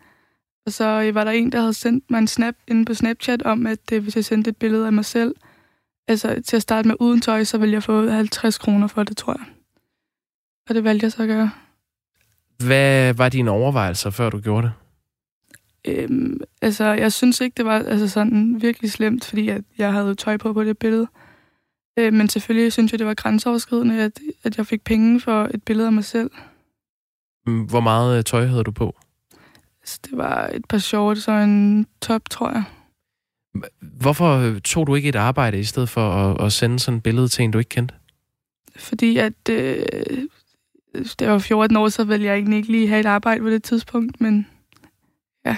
[0.67, 3.43] Og så øh, var der en, der havde sendt mig en snap inde på Snapchat
[3.43, 5.35] om, at øh, hvis jeg sendte et billede af mig selv,
[6.09, 9.17] altså til at starte med uden tøj, så ville jeg få 50 kroner for det,
[9.17, 9.47] tror jeg.
[10.69, 11.51] Og det valgte jeg så at gøre.
[12.67, 14.73] Hvad var dine overvejelser, før du gjorde det?
[15.85, 20.15] Øhm, altså, jeg synes ikke, det var altså, sådan virkelig slemt, fordi at jeg havde
[20.15, 21.07] tøj på på det billede.
[21.99, 25.63] Øh, men selvfølgelig synes jeg, det var grænseoverskridende, at, at jeg fik penge for et
[25.63, 26.31] billede af mig selv.
[27.47, 28.97] Mm, Hvor meget øh, tøj havde du på?
[29.83, 32.65] Altså, det var et par shorts og en top, tror jeg.
[33.81, 37.03] Hvorfor øh, tog du ikke et arbejde i stedet for at, at sende sådan et
[37.03, 37.95] billede til en, du ikke kendte?
[38.77, 39.85] Fordi at øh,
[40.95, 43.63] det var 14 år, så ville jeg egentlig ikke lige have et arbejde på det
[43.63, 44.47] tidspunkt, men
[45.47, 45.57] ja.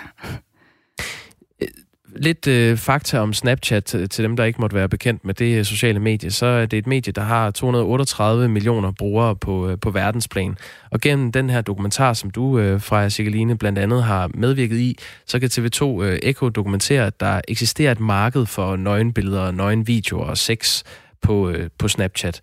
[2.17, 5.59] Lidt øh, fakta om Snapchat til, til dem, der ikke måtte være bekendt med det
[5.59, 6.31] øh, sociale medie.
[6.31, 10.57] Så er det et medie, der har 238 millioner brugere på, øh, på verdensplan.
[10.91, 14.99] Og gennem den her dokumentar, som du, øh, Freja Sigaline, blandt andet har medvirket i,
[15.27, 20.39] så kan TV2 øh, Echo dokumentere, at der eksisterer et marked for nøgenbilleder, nøgenvideoer og
[20.39, 20.83] sex
[21.23, 22.41] på, øh, på Snapchat.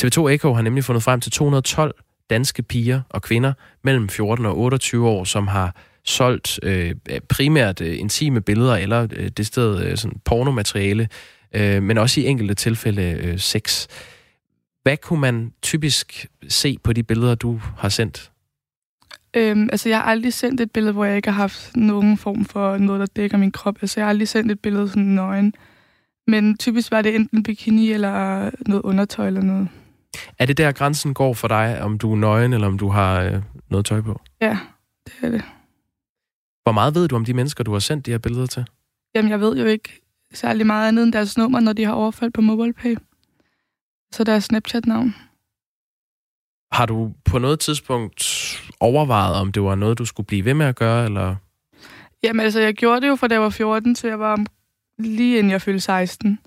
[0.00, 1.94] TV2 Echo har nemlig fundet frem til 212
[2.30, 3.52] danske piger og kvinder
[3.84, 6.94] mellem 14 og 28 år, som har solgt øh,
[7.28, 11.08] primært øh, intime billeder eller øh, det sted øh, sådan pornomateriale,
[11.54, 13.86] øh, men også i enkelte tilfælde øh, sex.
[14.82, 18.30] Hvad kunne man typisk se på de billeder, du har sendt?
[19.36, 22.44] Øhm, altså, jeg har aldrig sendt et billede, hvor jeg ikke har haft nogen form
[22.44, 23.76] for noget, der dækker min krop.
[23.80, 25.54] Altså, jeg har aldrig sendt et billede sådan nøgen.
[26.26, 29.68] Men typisk var det enten bikini eller noget undertøj eller noget.
[30.38, 33.20] Er det der grænsen går for dig, om du er nøgen, eller om du har
[33.20, 34.20] øh, noget tøj på?
[34.40, 34.58] Ja,
[35.06, 35.42] det er det.
[36.62, 38.64] Hvor meget ved du om de mennesker, du har sendt de her billeder til?
[39.14, 40.00] Jamen, jeg ved jo ikke
[40.34, 42.96] særlig meget andet end deres nummer, når de har overfaldt på MobilePay.
[44.12, 45.14] Så deres Snapchat-navn.
[46.72, 48.22] Har du på noget tidspunkt
[48.80, 51.36] overvejet, om det var noget, du skulle blive ved med at gøre, eller...
[52.22, 54.44] Jamen, altså, jeg gjorde det jo fra da jeg var 14, til jeg var
[54.98, 56.38] lige inden jeg fyldte 16.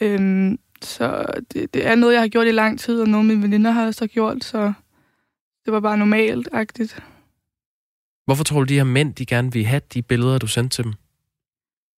[0.00, 3.36] Øhm, så det, det er noget, jeg har gjort i lang tid, og nogle af
[3.36, 4.72] mine veninder har også gjort, så
[5.64, 7.02] det var bare normalt-agtigt.
[8.28, 10.84] Hvorfor tror du, de her mænd, de gerne vil have de billeder, du sendte til
[10.84, 10.92] dem?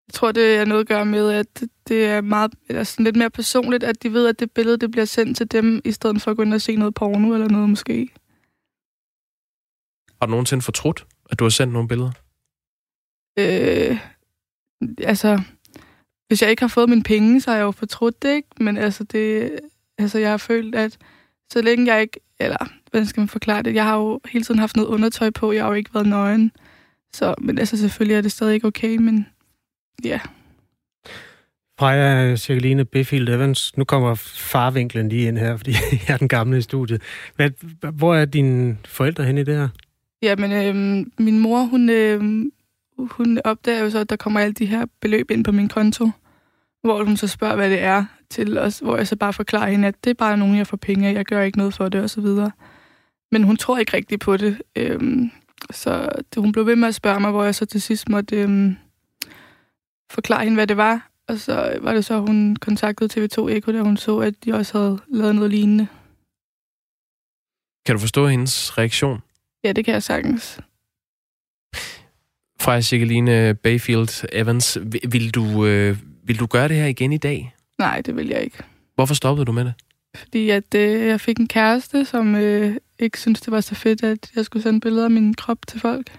[0.09, 3.31] Jeg tror, det er noget at gøre med, at det er meget, sådan lidt mere
[3.31, 6.31] personligt, at de ved, at det billede det bliver sendt til dem, i stedet for
[6.31, 8.09] at gå ind og se noget porno eller noget måske.
[10.21, 12.13] Har du nogensinde fortrudt, at du har sendt nogle billeder?
[13.39, 13.99] Øh,
[14.99, 15.43] altså,
[16.29, 18.49] hvis jeg ikke har fået mine penge, så har jeg jo fortrudt det, ikke?
[18.61, 19.59] Men altså, det,
[19.99, 20.99] altså, jeg har følt, at
[21.53, 24.61] så længe jeg ikke, eller hvordan skal man forklare det, jeg har jo hele tiden
[24.61, 26.53] haft noget undertøj på, jeg har jo ikke været nøgen.
[27.13, 29.27] Så, men altså, selvfølgelig er det stadig ikke okay, men
[30.05, 30.21] ja.
[31.79, 35.71] Freja Cirkeline Biffield Evans, nu kommer farvinklen lige ind her, fordi
[36.09, 37.03] jeg er den gamle i studiet.
[37.37, 37.51] Hvad,
[37.93, 39.69] hvor er dine forældre henne i det her?
[40.23, 42.21] Ja, men øh, min mor, hun, øh,
[42.99, 46.11] hun opdager jo så, at der kommer alle de her beløb ind på min konto,
[46.83, 49.89] hvor hun så spørger, hvad det er til os, hvor jeg så bare forklarer hende,
[49.89, 52.03] at det er bare nogen, jeg får penge af, jeg gør ikke noget for det,
[52.03, 52.51] og så videre.
[53.33, 54.63] Men hun tror ikke rigtigt på det.
[54.77, 55.31] Øhm,
[55.71, 58.37] så det, hun blev ved med at spørge mig, hvor jeg så til sidst måtte
[58.43, 58.77] øhm,
[60.13, 61.11] forklare hende, hvad det var.
[61.29, 64.55] Og så var det så, at hun kontaktede TV2 Eko, da hun så, at de
[64.55, 65.87] også havde lavet noget lignende.
[67.87, 69.19] Kan du forstå hendes reaktion?
[69.65, 70.61] Ja, det kan jeg sagtens.
[72.61, 77.19] Freja Cirkeline Bayfield Evans, vil- vil du, øh, vil du gøre det her igen i
[77.19, 77.55] dag?
[77.79, 78.59] Nej, det vil jeg ikke.
[78.95, 79.75] Hvorfor stoppede du med det?
[80.17, 84.03] Fordi at øh, jeg fik en kæreste, som øh, ikke syntes, det var så fedt,
[84.03, 86.19] at jeg skulle sende billeder af min krop til folk.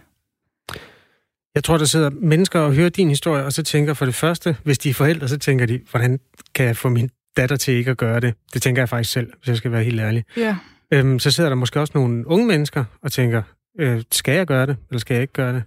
[1.56, 4.58] Jeg tror, der sidder mennesker og hører din historie, og så tænker for det første,
[4.64, 6.20] hvis de er forældre, så tænker de, hvordan
[6.56, 8.34] kan jeg få min datter til ikke at gøre det?
[8.54, 10.24] Det tænker jeg faktisk selv, hvis jeg skal være helt ærlig.
[10.38, 10.58] Ja.
[10.94, 13.42] Øhm, så sidder der måske også nogle unge mennesker og tænker,
[13.80, 15.64] øh, skal jeg gøre det, eller skal jeg ikke gøre det?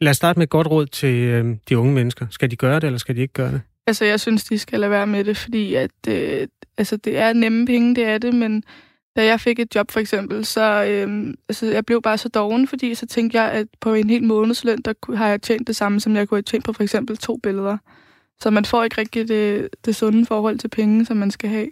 [0.00, 2.26] Lad os starte med et godt råd til øh, de unge mennesker.
[2.30, 3.60] Skal de gøre det, eller skal de ikke gøre det?
[3.86, 6.46] Altså, jeg synes, de skal lade være med det, fordi at, øh,
[6.78, 8.64] altså, det er nemme penge, det er det, men
[9.16, 12.68] da jeg fik et job for eksempel, så øh, altså, jeg blev bare så doven,
[12.68, 16.00] fordi så tænkte jeg, at på en hel månedsløn, der har jeg tjent det samme,
[16.00, 17.76] som jeg kunne have tjent på for eksempel to billeder.
[18.40, 21.68] Så man får ikke rigtig det, det sunde forhold til penge, som man skal have.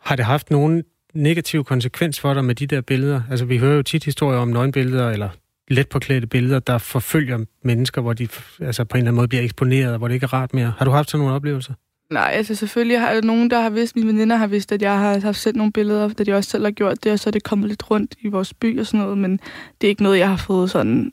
[0.00, 3.22] Har det haft nogen negativ konsekvens for dig med de der billeder?
[3.30, 5.28] Altså, vi hører jo tit historier om nøgenbilleder, eller
[5.68, 8.28] let påklædte billeder, der forfølger mennesker, hvor de
[8.60, 10.74] altså på en eller anden måde bliver eksponeret, hvor det ikke er rart mere.
[10.78, 11.74] Har du haft sådan nogle oplevelser?
[12.10, 14.98] Nej, altså selvfølgelig har jeg nogen, der har vidst, mine veninder har vidst, at jeg
[14.98, 17.32] har haft sendt nogle billeder, da de også selv har gjort det, og så er
[17.32, 19.40] det kommet lidt rundt i vores by og sådan noget, men
[19.80, 21.12] det er ikke noget, jeg har fået sådan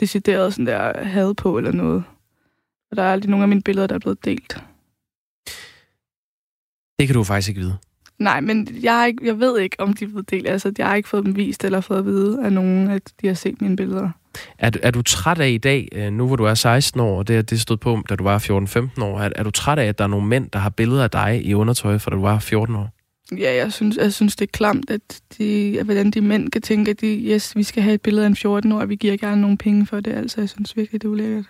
[0.00, 2.04] decideret sådan der had på eller noget.
[2.90, 4.62] Og der er aldrig nogen af mine billeder, der er blevet delt.
[6.98, 7.76] Det kan du faktisk ikke vide.
[8.22, 10.48] Nej, men jeg, har ikke, jeg ved ikke, om de er blevet delt.
[10.48, 13.26] Altså, jeg har ikke fået dem vist eller fået at vide af nogen, at de
[13.26, 14.10] har set mine billeder.
[14.58, 17.28] Er, er du træt af i dag, øh, nu hvor du er 16 år, og
[17.28, 18.38] det, det stod på, da du var
[18.98, 21.04] 14-15 år, er, er du træt af, at der er nogle mænd, der har billeder
[21.04, 22.88] af dig i undertøj, for da du var 14 år?
[23.38, 26.62] Ja, jeg synes, jeg synes det er klamt, at, de, at hvordan de mænd kan
[26.62, 28.96] tænke, at de, yes, vi skal have et billede af en 14 år, og vi
[28.96, 30.12] giver gerne nogle penge for det.
[30.12, 31.44] Altså, jeg synes virkelig, det er ulækkert.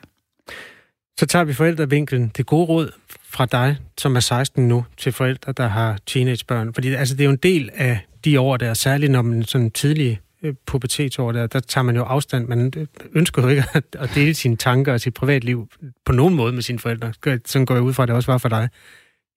[1.18, 2.32] Så tager vi forældrevinkelen.
[2.36, 2.90] Det gode råd
[3.32, 6.74] fra dig, som er 16 nu, til forældre, der har teenagebørn.
[6.74, 9.70] Fordi altså, det er jo en del af de år der, særligt når man sådan
[9.70, 12.48] tidlige øh, pubertetsår der, der tager man jo afstand.
[12.48, 12.72] Man
[13.12, 15.68] ønsker jo ikke at, at dele sine tanker og sit privatliv
[16.04, 17.12] på nogen måde med sine forældre.
[17.44, 18.68] Sådan går jeg ud fra, at det også var for dig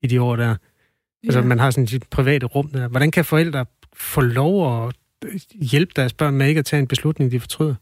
[0.01, 0.49] i de år der.
[0.49, 0.59] Altså,
[1.23, 1.27] ja.
[1.27, 2.87] Altså, man har sådan sit private rum der.
[2.87, 4.95] Hvordan kan forældre få lov at
[5.53, 7.75] hjælpe deres børn med ikke at tage en beslutning, de fortryder?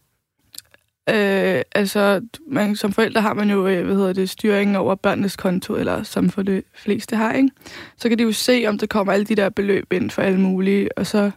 [1.09, 5.35] Øh, altså, man, som forældre har man jo, øh, hvad hedder det, styringen over børnenes
[5.35, 7.49] konto, eller som for det fleste har, ikke?
[7.97, 10.39] Så kan de jo se, om der kommer alle de der beløb ind for alle
[10.39, 11.31] mulige, og så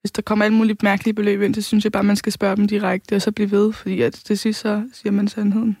[0.00, 2.56] hvis der kommer alle mulige mærkelige beløb ind, så synes jeg bare, man skal spørge
[2.56, 5.76] dem direkte, og så blive ved, fordi at til sidst så siger man sandheden.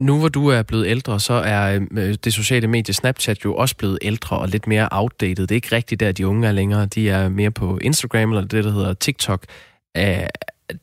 [0.00, 3.76] Nu hvor du er blevet ældre, så er øh, det sociale medie Snapchat jo også
[3.76, 5.46] blevet ældre og lidt mere outdated.
[5.46, 6.86] Det er ikke rigtigt der, de unge er længere.
[6.86, 9.46] De er mere på Instagram eller det, der hedder TikTok.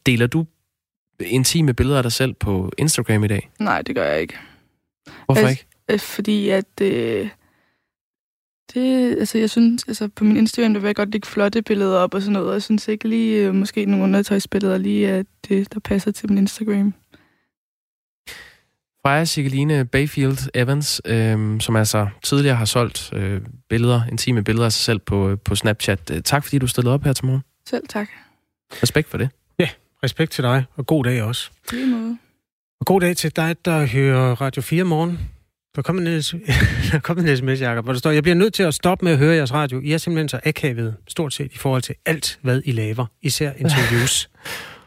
[0.06, 0.46] Deler du
[1.20, 3.50] intime billeder af dig selv på Instagram i dag?
[3.60, 4.38] Nej, det gør jeg ikke.
[5.26, 5.66] Hvorfor altså, ikke?
[5.90, 6.82] Øh, fordi at...
[6.82, 7.30] Øh,
[8.74, 11.98] det, altså jeg synes, altså på min Instagram, der vil jeg godt lægge flotte billeder
[11.98, 15.24] op og sådan noget, og jeg synes ikke lige, øh, måske nogle undertøjsbilleder lige er
[15.50, 16.94] det, der passer til min Instagram.
[19.06, 24.72] Freja Sigeline Bayfield Evans, øh, som altså tidligere har solgt øh, billeder, intime billeder af
[24.72, 26.12] sig selv på, på Snapchat.
[26.12, 27.42] Øh, tak fordi du stillede op her til morgen.
[27.66, 28.10] Selv tak.
[28.84, 29.30] Respekt for det.
[30.04, 31.52] Respekt til dig, og god dag også.
[31.72, 32.18] Lige måde.
[32.80, 35.20] Og god dag til dig, der hører Radio 4 morgen.
[35.76, 36.06] Der kom en,
[36.92, 39.12] der kom en sms, Jacob, hvor der står, jeg bliver nødt til at stoppe med
[39.12, 39.80] at høre jeres radio.
[39.80, 43.06] I er simpelthen så akavet, stort set, i forhold til alt, hvad I laver.
[43.22, 44.30] Især interviews.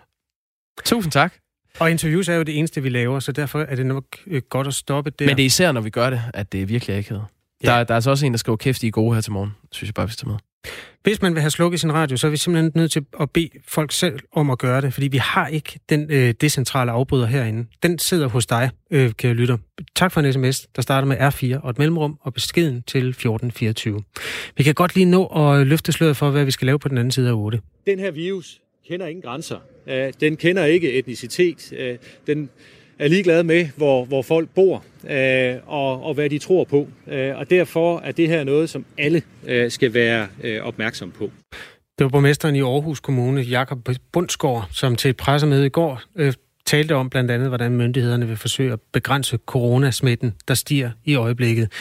[0.84, 1.34] Tusind tak.
[1.78, 4.66] Og interviews er jo det eneste, vi laver, så derfor er det nok øh, godt
[4.66, 5.26] at stoppe der.
[5.26, 7.24] Men det er især, når vi gør det, at det er virkelig akavet.
[7.62, 7.68] Ja.
[7.68, 9.50] Der, der er altså også en, der skriver kæft, I er gode her til morgen.
[9.72, 10.36] synes jeg bare, vi skal med.
[11.02, 13.48] Hvis man vil have slukket sin radio, så er vi simpelthen nødt til at bede
[13.68, 17.66] folk selv om at gøre det, fordi vi har ikke den øh, decentrale afbryder herinde.
[17.82, 19.56] Den sidder hos dig, øh, kære lytter.
[19.94, 24.02] Tak for en sms, der starter med R4 og et mellemrum og beskeden til 1424.
[24.56, 26.98] Vi kan godt lige nå at løfte sløret for, hvad vi skal lave på den
[26.98, 27.60] anden side af 8.
[27.86, 29.58] Den her virus kender ingen grænser.
[29.86, 31.72] Øh, den kender ikke etnicitet.
[31.78, 32.50] Øh, den
[33.02, 36.88] er ligeglade med, hvor, hvor folk bor øh, og, og hvad de tror på.
[37.08, 41.30] Øh, og derfor er det her noget, som alle øh, skal være øh, opmærksom på.
[41.98, 46.32] Det var borgmesteren i Aarhus Kommune, Jakob Bundsgaard, som til et pressemøde i går øh,
[46.66, 51.72] talte om blandt andet, hvordan myndighederne vil forsøge at begrænse coronasmitten, der stiger i øjeblikket.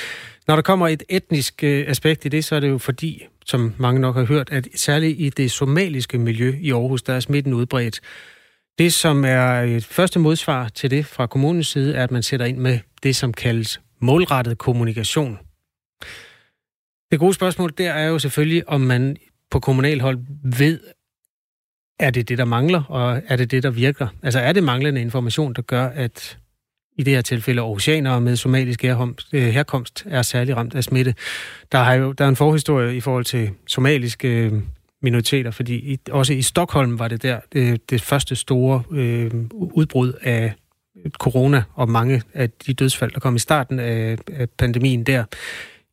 [0.47, 3.73] Når der kommer et etnisk øh, aspekt i det, så er det jo fordi, som
[3.77, 7.53] mange nok har hørt, at særligt i det somaliske miljø i Aarhus, der er smitten
[7.53, 7.99] udbredt.
[8.77, 12.45] Det, som er et første modsvar til det fra kommunens side, er, at man sætter
[12.45, 15.39] ind med det, som kaldes målrettet kommunikation.
[17.11, 19.17] Det gode spørgsmål der er jo selvfølgelig, om man
[19.51, 20.79] på kommunalhold ved,
[21.99, 24.07] er det det, der mangler, og er det det, der virker?
[24.23, 26.37] Altså er det manglende information, der gør, at
[26.97, 28.89] i det her tilfælde oceanere med somalisk øh,
[29.33, 31.15] herkomst er særlig ramt af smitte.
[31.71, 34.53] Der er jo der er en forhistorie i forhold til somaliske øh,
[35.01, 40.13] minoriteter, fordi i, også i Stockholm var det der det, det første store øh, udbrud
[40.21, 40.53] af
[41.09, 45.23] corona, og mange af de dødsfald, der kom i starten af, af pandemien der,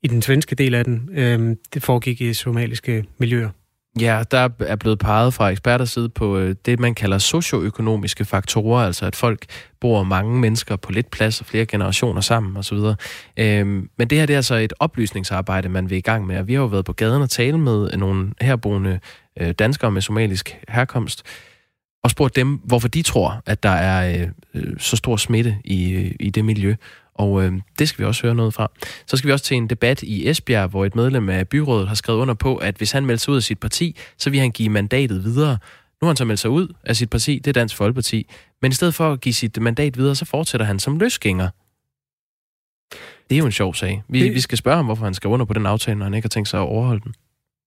[0.02, 3.50] i den svenske del af den, øh, det foregik i somaliske miljøer.
[4.00, 8.86] Ja, der er blevet peget fra eksperters side på øh, det, man kalder socioøkonomiske faktorer,
[8.86, 9.44] altså at folk
[9.80, 12.78] bor mange mennesker på lidt plads og flere generationer sammen osv.
[13.36, 16.48] Øhm, men det her det er altså et oplysningsarbejde, man vil i gang med, og
[16.48, 19.00] vi har jo været på gaden og tale med øh, nogle herboende
[19.40, 21.22] øh, danskere med somalisk herkomst,
[22.04, 26.12] og spurgt dem, hvorfor de tror, at der er øh, øh så stor smitte i,
[26.20, 26.74] i det miljø
[27.18, 28.70] og øh, det skal vi også høre noget fra.
[29.06, 31.94] Så skal vi også til en debat i Esbjerg, hvor et medlem af byrådet har
[31.94, 34.50] skrevet under på, at hvis han melder sig ud af sit parti, så vil han
[34.50, 35.58] give mandatet videre.
[36.00, 38.26] Nu har han så meldt sig ud af sit parti, det er Dansk Folkeparti.
[38.62, 41.48] Men i stedet for at give sit mandat videre, så fortsætter han som løsgænger.
[43.30, 44.02] Det er jo en sjov sag.
[44.08, 44.34] Vi, det...
[44.34, 46.30] vi skal spørge ham, hvorfor han skal under på den aftale, når han ikke har
[46.30, 47.14] tænkt sig at overholde den.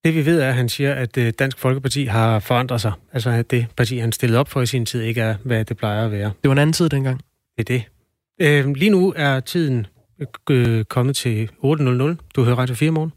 [0.04, 2.92] Det vi ved er, at han siger, at øh, Dansk Folkeparti har forandret sig.
[3.12, 5.76] Altså at det parti, han stillede op for i sin tid, ikke er, hvad det
[5.76, 6.32] plejer at være.
[6.42, 7.20] Det var en anden tid dengang.
[7.58, 7.91] Det er det.
[8.42, 9.86] Øh, lige nu er tiden
[10.18, 12.16] øh, øh kommet til 8.00.
[12.36, 13.12] Du hører Radio 4 morgen.